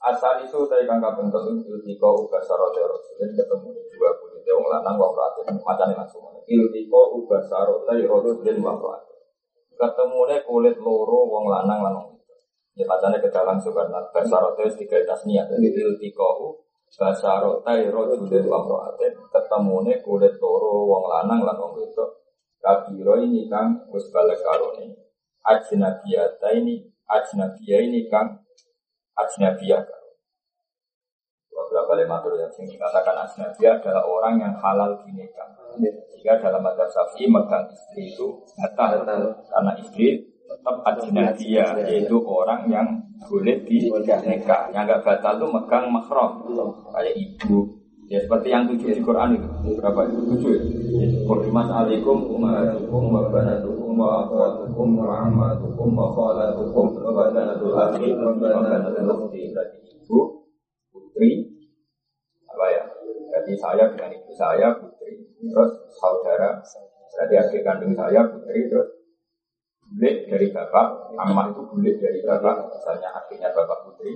Asal 0.00 0.48
itu 0.48 0.64
saya 0.64 0.88
kan 0.88 0.96
bentuk 0.96 1.44
itu 1.60 1.76
tiko 1.84 2.24
ubah 2.24 2.40
sarote 2.40 2.80
jadi 3.20 3.36
ketemu 3.36 3.68
di 3.68 3.84
dua 4.00 4.16
puluh 4.16 4.40
wong 4.40 4.72
lanang 4.72 4.96
wong 4.96 5.12
macam 5.12 5.60
macamnya 5.60 6.00
langsung. 6.00 6.24
Iltiko 6.48 7.20
ubah 7.20 7.44
sarote 7.44 8.08
rasul 8.08 8.40
dan 8.40 8.64
wong 8.64 8.80
ketemu 9.80 10.18
deh 10.28 10.40
kulit 10.44 10.76
loro 10.80 11.24
wong 11.28 11.48
lanang 11.48 11.80
lanang. 11.84 12.19
Ya 12.78 12.86
bacanya 12.86 13.18
ke 13.18 13.28
dalam 13.28 13.58
sukarnat 13.58 14.14
basarote 14.14 14.62
tiga 14.78 15.02
tasniah 15.02 15.42
jadi 15.50 15.68
iltiko 15.74 16.62
basarote 16.90 17.90
rojulil 17.90 18.46
wamroatin 18.46 19.14
ketemu 19.30 19.74
deh 19.86 19.98
kulit 20.06 20.34
loro 20.38 20.86
wong 20.86 21.04
lanang 21.10 21.42
lanang 21.42 21.74
itu. 21.82 22.06
Kabiro 22.60 23.16
ini 23.16 23.48
kang 23.48 23.88
wis 23.88 24.06
balik 24.12 24.38
karone 24.44 24.92
ajnabiyata 25.42 26.52
ini 26.54 26.84
ajnabiyah 27.08 27.80
ini 27.88 28.00
kang. 28.06 28.38
Ajnabiyah. 29.16 29.84
Beberapa 31.50 31.92
lematur 31.92 32.40
yang 32.40 32.52
sing 32.52 32.68
dikatakan 32.68 33.26
ajnabiyah 33.26 33.80
adalah 33.82 34.04
orang 34.06 34.34
yang 34.40 34.54
halal 34.56 34.96
dinikah. 35.02 35.48
Jika 36.14 36.36
dalam 36.36 36.60
madzhab 36.60 36.88
syafi'i 36.92 37.32
megang 37.32 37.64
istri 37.72 38.12
itu 38.12 38.44
batal 38.58 39.08
karena 39.08 39.72
istri 39.80 40.29
tetap 40.60 40.76
ajnabiyah 40.84 41.72
yaitu 41.88 42.20
orang 42.20 42.68
yang 42.68 42.88
boleh 43.24 43.64
dinikah. 43.64 44.68
Yang 44.76 44.84
nggak 44.84 45.02
batal 45.08 45.40
itu 45.40 45.46
megang 45.48 45.84
mahram. 45.88 46.44
Kayak 46.92 47.16
ibu, 47.16 47.80
Ya 48.10 48.18
seperti 48.18 48.50
yang 48.50 48.66
tujuh 48.66 48.90
di 48.90 49.02
Quran 49.06 49.38
itu. 49.38 49.78
Berapa? 49.78 50.10
Itu 50.10 50.34
tujuh 50.34 50.50
ya. 50.50 50.62
Qur'imat 51.30 51.70
alaikum 51.70 52.26
ummatukum 52.26 53.14
wa 53.14 53.30
banatukum 53.30 53.94
wa 53.94 54.26
akhwatukum 54.26 54.98
wa 54.98 55.30
ammatukum 55.30 55.94
wa 55.94 56.10
khalatukum 56.10 56.90
wa 56.90 57.30
banatul 57.30 57.70
akhi 57.70 58.10
wa 58.18 58.34
banatul 58.34 59.14
ukhti 59.14 59.54
berarti 59.54 59.78
ibu 59.94 60.42
putri 60.90 61.54
apa 62.50 62.66
ya? 62.66 62.82
Berarti 63.30 63.52
saya 63.54 63.94
dengan 63.94 64.10
ibu 64.10 64.30
saya 64.34 64.74
putri 64.74 65.30
terus 65.38 65.70
saudara. 65.94 66.58
Berarti 67.14 67.34
adik 67.38 67.62
kandung 67.62 67.94
saya 67.94 68.26
putri 68.26 68.66
terus 68.66 68.99
bulik 69.90 70.30
dari 70.30 70.54
bapak 70.54 71.18
amma 71.18 71.50
itu 71.50 71.62
bulik 71.66 71.98
dari 71.98 72.22
bapak 72.22 72.70
misalnya 72.70 73.10
akhirnya 73.10 73.50
bapak 73.50 73.90
putri 73.90 74.14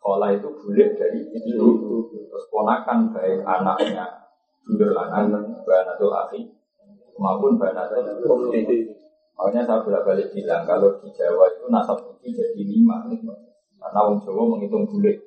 Kola 0.00 0.32
itu 0.32 0.48
bulik 0.48 0.96
dari 0.96 1.28
ibu, 1.28 1.68
terus 2.08 2.48
ponakan 2.48 3.12
baik 3.12 3.44
anaknya 3.44 4.08
dulur 4.64 4.96
lanang, 4.96 5.60
banatul 5.60 6.16
akhi, 6.16 6.40
maupun 7.20 7.60
banatul 7.60 8.08
ummi. 8.24 8.64
Makanya 9.36 9.60
saya 9.68 9.84
bolak 9.84 10.08
balik 10.08 10.32
bilang 10.32 10.64
kalau 10.64 10.96
di 11.04 11.12
Jawa 11.12 11.52
itu 11.52 11.68
nasab 11.68 12.00
putih 12.00 12.32
jadi 12.32 12.64
lima, 12.64 13.04
karena 13.76 14.00
orang 14.00 14.24
Jawa 14.24 14.42
menghitung 14.56 14.88
bulik. 14.88 15.20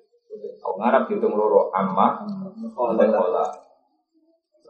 Orang 0.66 0.90
Arab 0.90 1.06
hitung 1.14 1.38
loro 1.38 1.70
amma, 1.70 2.26
kola. 2.74 3.46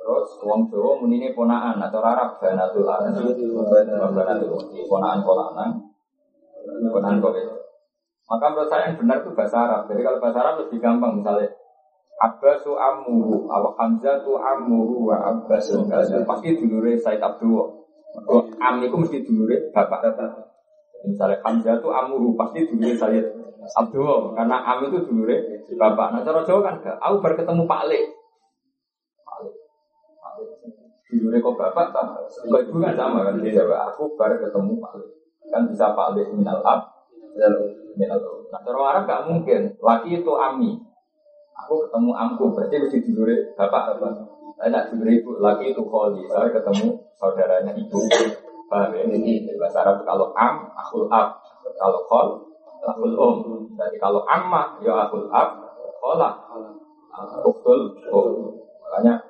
Terus 0.04 0.36
wong 0.44 0.68
Jawa 0.68 1.00
munine 1.00 1.32
ponaan 1.32 1.80
atau 1.80 2.04
Arab 2.04 2.36
banatul 2.44 2.84
akhi, 2.84 3.48
banatul 3.48 4.60
ponaan 4.92 5.24
kolanang, 5.24 5.72
ponaan 6.92 7.18
kolanang. 7.24 7.64
Maka 8.28 8.46
menurut 8.52 8.68
saya 8.68 8.92
yang 8.92 9.00
benar 9.00 9.24
itu 9.24 9.32
bahasa 9.32 9.58
Arab. 9.64 9.82
Jadi 9.88 10.02
kalau 10.04 10.20
bahasa 10.20 10.38
Arab 10.44 10.56
lebih 10.68 10.80
gampang 10.84 11.24
misalnya 11.24 11.48
Abbasu 12.24 12.76
ammuhu 12.76 13.52
aw 13.52 13.64
Hamzatu 13.80 14.40
ammuhu 14.40 15.08
wa 15.12 15.18
Abbasu 15.28 15.88
pasti 16.28 16.56
dulure 16.56 17.00
Said 17.00 17.24
Abdul. 17.24 17.84
Am 18.60 18.84
itu 18.84 18.96
mesti 18.96 19.24
dulure 19.24 19.72
bapak. 19.72 20.20
Misalnya 21.04 21.40
Hamzatu 21.48 21.92
ammuhu 21.92 22.36
pasti 22.36 22.68
dulure 22.68 22.96
Said 22.96 23.24
Abdul 23.76 24.36
karena 24.36 24.68
am 24.68 24.88
itu 24.88 25.04
dulure 25.04 25.64
bapak. 25.80 26.08
Nah 26.12 26.22
cara 26.28 26.44
Jawa 26.44 26.60
kan 26.64 26.76
aku 27.00 27.16
baru 27.24 27.36
ketemu 27.40 27.64
Pak 27.64 27.84
Le. 27.88 28.23
Dulure 31.14 31.38
kok 31.38 31.56
bapak 31.62 31.94
tak? 31.94 32.06
Kok 32.50 32.62
ibu 32.66 32.78
kan 32.82 32.98
sama 32.98 33.22
kan 33.30 33.38
dia 33.38 33.62
aku 33.62 34.18
baru 34.18 34.42
ketemu 34.42 34.82
Pak 34.82 34.92
Le. 34.98 35.06
Kan 35.54 35.62
bisa 35.70 35.94
Pak 35.94 36.18
Le 36.18 36.26
minal 36.34 36.66
ab 36.66 36.94
Nah, 37.94 38.62
orang 38.70 38.90
Arab 38.90 39.04
gak 39.10 39.24
mungkin. 39.30 39.62
Laki 39.82 40.22
itu 40.22 40.32
ami. 40.34 40.78
Aku 41.66 41.86
ketemu 41.86 42.12
amku, 42.14 42.54
berarti 42.54 42.76
mesti 42.82 42.98
dulure 43.06 43.54
bapak 43.54 43.98
apa? 43.98 44.10
Saya 44.58 44.70
nak 44.70 44.94
dulure 44.94 45.14
ibu, 45.22 45.38
laki 45.42 45.74
itu 45.74 45.82
kholi. 45.86 46.26
Saya 46.30 46.50
ketemu 46.50 46.94
saudaranya 47.18 47.74
ibu. 47.78 47.98
Paham 48.70 48.94
ya? 48.98 49.06
Ini 49.06 49.46
bahasa 49.58 49.86
Arab 49.86 50.06
kalau 50.06 50.34
am, 50.34 50.70
akul 50.74 51.06
ab. 51.10 51.38
Kalau 51.78 52.02
khol, 52.10 52.28
akul 52.86 53.14
om. 53.18 53.36
Jadi 53.78 53.98
kalau 54.02 54.26
amma, 54.26 54.78
ya 54.82 55.10
akul 55.10 55.30
ab, 55.30 55.62
khola. 56.02 56.30
Uktul. 57.46 57.96
Makanya 58.84 59.23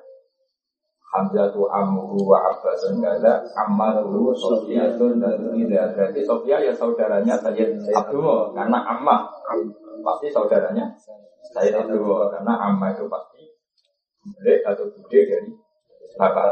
Hamzah 1.14 1.46
tu 1.54 1.62
amru 1.70 2.18
wa 2.26 2.42
abbasun 2.50 2.98
kaza 2.98 3.46
ammaru 3.54 4.34
Sofiatun 4.34 5.22
dan 5.22 5.46
tidak 5.54 5.94
berarti 5.94 6.26
Sofia 6.26 6.58
ya 6.58 6.74
saudaranya 6.74 7.38
Sayyid 7.38 7.86
Abdul 7.94 8.50
karena 8.50 8.82
amma. 8.82 9.30
Pasti 10.02 10.34
saudaranya 10.34 10.90
Sayyid 11.54 11.78
Abdul 11.78 12.02
karena 12.34 12.58
amma 12.58 12.90
itu 12.90 13.06
pasti 13.06 13.46
bude 14.26 14.58
atau 14.66 14.90
bude 14.90 15.20
dari 15.22 15.54
bapak. 16.18 16.50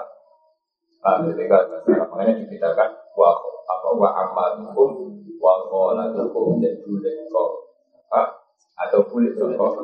Pak 1.02 1.26
ketika 1.26 1.58
makanya 2.06 2.38
dibedakan 2.38 2.94
wa 3.18 3.34
apa 3.66 3.88
wa 3.98 4.08
ammatukum 4.14 5.10
wa 5.42 5.66
qolatukum 5.66 6.62
dan 6.62 6.78
bude 6.86 7.10
kok 7.26 7.50
atau 8.78 9.02
bude 9.10 9.34
kok. 9.34 9.74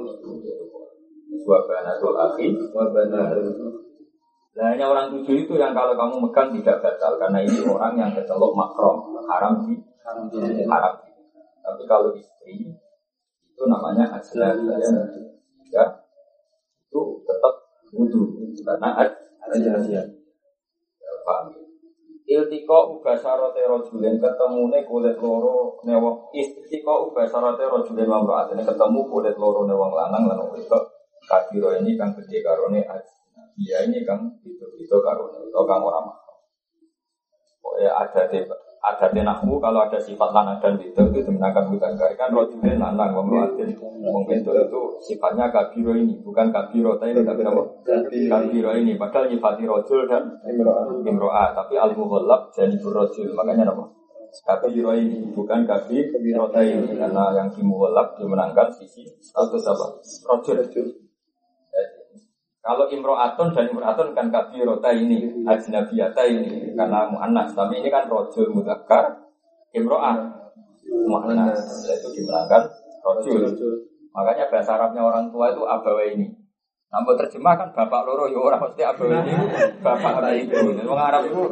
Wa 1.42 1.58
banatul 1.66 2.14
akhi 2.14 2.54
wa 2.70 2.94
banatul 2.94 3.88
Nah, 4.59 4.74
hanya 4.74 4.90
orang 4.90 5.14
tujuh 5.14 5.46
itu 5.46 5.54
yang 5.54 5.70
kalau 5.70 5.94
kamu 5.94 6.18
megang 6.18 6.50
tidak 6.50 6.82
batal 6.82 7.14
karena 7.14 7.46
ini 7.46 7.62
orang 7.62 7.94
yang 7.94 8.11
kecelok 8.11 8.59
makrom 8.59 9.14
haram 9.30 9.62
di 9.62 9.78
haram 10.02 10.26
di 10.26 10.66
haram. 10.66 10.98
Tapi 11.62 11.86
kalau 11.86 12.11
istri 12.18 12.74
itu 13.54 13.62
namanya 13.70 14.18
ajlan 14.18 14.59
ya 15.70 15.86
itu 16.90 17.00
tetap 17.22 17.54
wudhu 17.94 18.50
karena 18.66 18.98
ajlan 18.98 19.78
ya. 19.86 20.02
Paham? 21.22 21.54
Iltiko 22.26 22.98
ubasarote 22.98 23.62
rojulen 23.62 24.18
ketemune 24.18 24.82
kulit 24.90 25.22
loro 25.22 25.78
newong 25.86 26.34
Iltiko 26.34 27.14
ubasarote 27.14 27.62
rojulen 27.62 28.11
mamroat 28.11 28.50
ini 28.59 28.66
ketemu 28.66 29.00
kulit 29.06 29.38
loro 29.38 29.70
newong 29.70 29.94
lanang 29.94 30.26
lanang 30.26 30.50
wedok 30.50 30.82
kadiro 31.30 31.78
ini 31.78 31.94
kan 31.94 32.11
gede 32.18 32.42
karone 32.42 32.82
ajlan 32.82 33.27
dia 33.59 33.82
ini 33.90 34.06
kan 34.06 34.22
itu 34.46 34.66
itu 34.78 34.96
karun 35.02 35.34
itu 35.34 35.61
kan 35.66 35.82
orang 35.82 36.06
Pokoknya 37.59 37.90
ada 37.90 38.22
di 38.30 38.38
ada 38.78 39.06
di 39.11 39.20
nahmu 39.20 39.59
kalau 39.59 39.82
ada 39.82 39.98
sifat 39.98 40.30
lanang 40.30 40.62
dan 40.62 40.78
itu 40.78 40.94
itu 40.94 41.18
dimenangkan 41.26 41.66
bukan 41.66 41.98
kan 41.98 42.30
rojulin 42.30 42.78
lanang 42.78 43.11
membuatin 43.11 43.74
mungkin 43.98 44.40
itu 44.40 44.50
itu 44.54 44.80
sifatnya 45.02 45.50
kabiro 45.50 45.92
ini 45.92 46.22
bukan 46.22 46.54
kabiro 46.54 46.96
tapi 46.96 47.18
tapi 47.18 47.42
apa 47.42 47.62
kabiro. 48.30 48.70
Ini 48.72 48.94
padahal 48.94 49.26
nyifati 49.28 49.66
rojul 49.66 50.06
dan 50.06 50.38
imroa 51.02 51.52
tapi 51.52 51.74
al 51.74 51.92
muhallab 51.98 52.54
jadi 52.54 52.78
rojul. 52.78 53.34
Makanya 53.34 53.74
apa? 53.74 53.84
Kabiro 54.46 54.94
ini 54.94 55.34
bukan 55.34 55.66
kabiro 55.66 56.46
ini 56.62 56.94
karena 56.94 57.24
yang 57.34 57.48
dimuhallab 57.50 58.14
dimenangkan 58.14 58.70
sisi 58.70 59.02
status 59.18 59.66
apa? 59.66 59.86
Rojul 60.30 61.07
kalau 62.68 62.84
imro'atun 62.92 63.56
dan 63.56 63.72
imro'atun 63.72 64.12
kan 64.12 64.28
kabirota 64.28 64.92
ini, 64.92 65.40
ajnabiyata 65.48 66.20
ini, 66.28 66.76
karena 66.76 67.08
mu'annas. 67.08 67.56
Tapi 67.56 67.80
ini 67.80 67.88
kan 67.88 68.04
rojul 68.12 68.52
mudakar, 68.52 69.24
imro'at, 69.72 70.20
mu'annas. 71.08 71.56
Itu 71.88 72.12
dimenangkan 72.12 72.68
rojul. 73.00 73.48
Makanya 74.12 74.52
bahasa 74.52 74.76
Arabnya 74.76 75.00
orang 75.00 75.32
tua 75.32 75.48
itu 75.48 75.64
abawa 75.64 76.04
ini. 76.12 76.28
Namun 76.92 77.16
terjemah 77.16 77.56
kan 77.56 77.68
bapak 77.72 78.04
loro 78.04 78.28
ya 78.28 78.36
orang 78.36 78.60
mesti 78.60 78.84
abawa 78.84 79.16
ini, 79.24 79.32
bapak 79.80 80.12
atau 80.20 80.32
ibu. 80.36 80.56
Orang 80.92 81.08
Arab 81.08 81.22
itu 81.24 81.42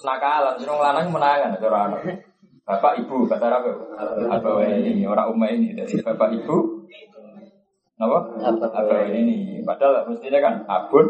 senakalan, 0.00 0.56
orang 0.64 0.80
lanang 0.80 1.06
menangan, 1.12 1.60
orang 1.60 1.84
Arab. 1.92 2.00
Bapak 2.64 2.92
ibu, 3.04 3.28
bahasa 3.28 3.52
Arab 3.52 3.68
abawa 4.32 4.64
ini, 4.64 5.04
orang 5.04 5.28
umma 5.28 5.52
ini. 5.52 5.76
Jadi 5.76 6.00
bapak 6.00 6.32
ibu, 6.40 6.88
apa? 8.00 8.18
Apa 8.74 9.06
ini? 9.14 9.62
Padahal 9.62 10.10
mestinya 10.10 10.38
kan 10.42 10.54
abun, 10.66 11.06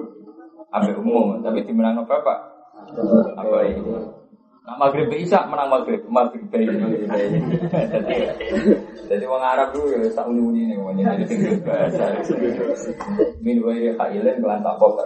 ambil 0.69 0.95
umum, 1.01 1.27
tapi 1.41 1.65
dimenang 1.65 2.05
bapak. 2.05 2.39
Apa 3.39 3.59
ini? 3.65 3.81
Nah, 4.65 4.81
maghrib 4.81 5.13
bisa 5.13 5.45
menang 5.45 5.69
maghrib, 5.69 6.01
maghrib 6.09 6.49
ini. 6.49 7.05
Jadi, 7.05 7.37
jadi 9.13 9.25
orang 9.29 9.53
Arab 9.53 9.69
dulu 9.77 9.93
ya 9.93 10.09
tak 10.09 10.25
uni 10.25 10.41
uni 10.41 10.61
nih, 10.73 10.77
uni 10.81 11.05
jadi 11.05 11.25
tinggal 11.29 11.61
bahasa. 11.69 12.17
Min 13.45 13.61
wae 13.61 13.93
kailen 13.93 14.41
kelan 14.41 14.65
takok. 14.65 15.05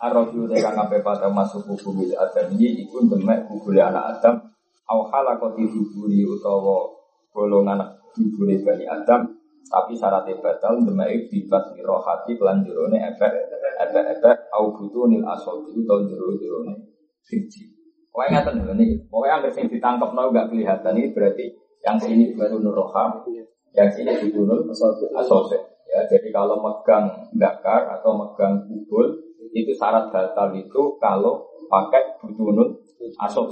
Arab 0.00 0.32
itu 0.32 0.48
kang 0.56 0.72
ngape 0.72 1.04
pada 1.04 1.28
masuk 1.28 1.68
buku 1.68 1.92
bil 1.92 2.16
adam 2.16 2.56
ini 2.56 2.88
ikut 2.88 3.12
demek 3.12 3.44
buku 3.44 3.76
anak 3.76 4.16
Adam. 4.16 4.48
Au 4.88 5.04
halakoti 5.12 5.68
huburi 5.68 6.24
utawa 6.24 6.88
golongan 7.36 7.84
huburi 8.16 8.64
bani 8.64 8.88
Adam 8.88 9.39
tapi 9.70 9.94
syaratnya 9.94 10.34
batal 10.42 10.82
demai 10.82 11.30
bibas 11.30 11.70
rohati 11.78 12.34
kelan 12.34 12.66
jerone 12.66 12.98
efek 12.98 13.30
efek 13.78 14.04
efek. 14.18 14.36
Au 14.50 14.74
butuh 14.74 15.06
nil 15.06 15.22
asal 15.22 15.62
itu 15.70 15.86
tahun 15.86 16.10
jero 16.10 16.34
jerone 16.34 16.74
siji. 17.22 17.70
Pokoknya 18.10 18.42
ngatain 18.42 18.58
dulu 18.58 18.72
nih, 18.74 18.90
pokoknya 19.06 19.38
yang 19.38 19.54
sing 19.54 19.64
ditangkap 19.70 20.10
nol 20.10 20.34
gak 20.34 20.50
kelihatan 20.50 20.98
ini 20.98 21.14
berarti 21.14 21.46
yang 21.86 21.94
sini 21.94 22.34
baru 22.34 22.58
roha, 22.58 23.22
yang 23.78 23.88
sini 23.94 24.10
butuh 24.26 24.42
nul 24.42 24.60
asal 24.66 25.46
Ya, 25.90 26.06
jadi 26.06 26.30
kalau 26.30 26.62
megang 26.62 27.10
dakar 27.34 27.90
atau 27.98 28.14
megang 28.14 28.62
kubul 28.66 29.10
itu 29.50 29.74
syarat 29.74 30.06
batal 30.14 30.54
itu 30.54 30.94
kalau 31.02 31.50
pakai 31.66 32.18
butuh 32.18 32.50
nul 32.50 32.68
asal 33.22 33.46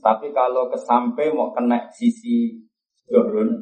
Tapi 0.00 0.32
kalau 0.32 0.72
kesampe 0.72 1.28
mau 1.32 1.52
kena 1.52 1.88
sisi 1.92 2.64
Zohrun 3.10 3.60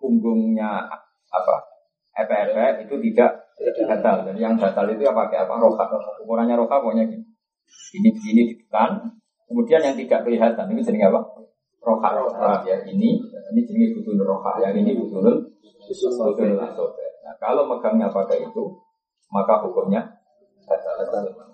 punggungnya 0.00 0.88
apa 1.34 1.74
EPRP 2.14 2.86
itu 2.86 2.94
tidak 3.10 3.30
batal. 3.90 4.16
Dan 4.26 4.36
yang 4.38 4.54
batal 4.54 4.86
itu 4.90 5.02
ya 5.02 5.12
pakai 5.14 5.46
apa? 5.46 5.58
Roka. 5.58 5.84
Ukurannya 6.22 6.54
roka 6.54 6.78
pokoknya 6.78 7.10
gini. 7.10 7.26
Ini 7.98 8.10
ini 8.34 8.42
ditekan. 8.54 9.18
Kemudian 9.50 9.82
yang 9.82 9.96
tidak 9.98 10.22
kelihatan 10.26 10.66
ini 10.70 10.80
jenis 10.82 11.10
apa? 11.10 11.20
Roka. 11.82 12.08
Roka 12.14 12.50
ya 12.66 12.86
ini 12.86 13.18
ini 13.18 13.60
jenis 13.66 13.98
butuh 13.98 14.14
roka. 14.22 14.62
Yang 14.62 14.74
ini 14.86 14.90
butuh 14.98 15.20
butuh 15.22 16.46
Nah 17.24 17.34
kalau 17.40 17.66
megangnya 17.66 18.08
pakai 18.14 18.46
itu 18.46 18.62
maka 19.34 19.58
hukumnya 19.66 20.06
batal. 20.70 21.53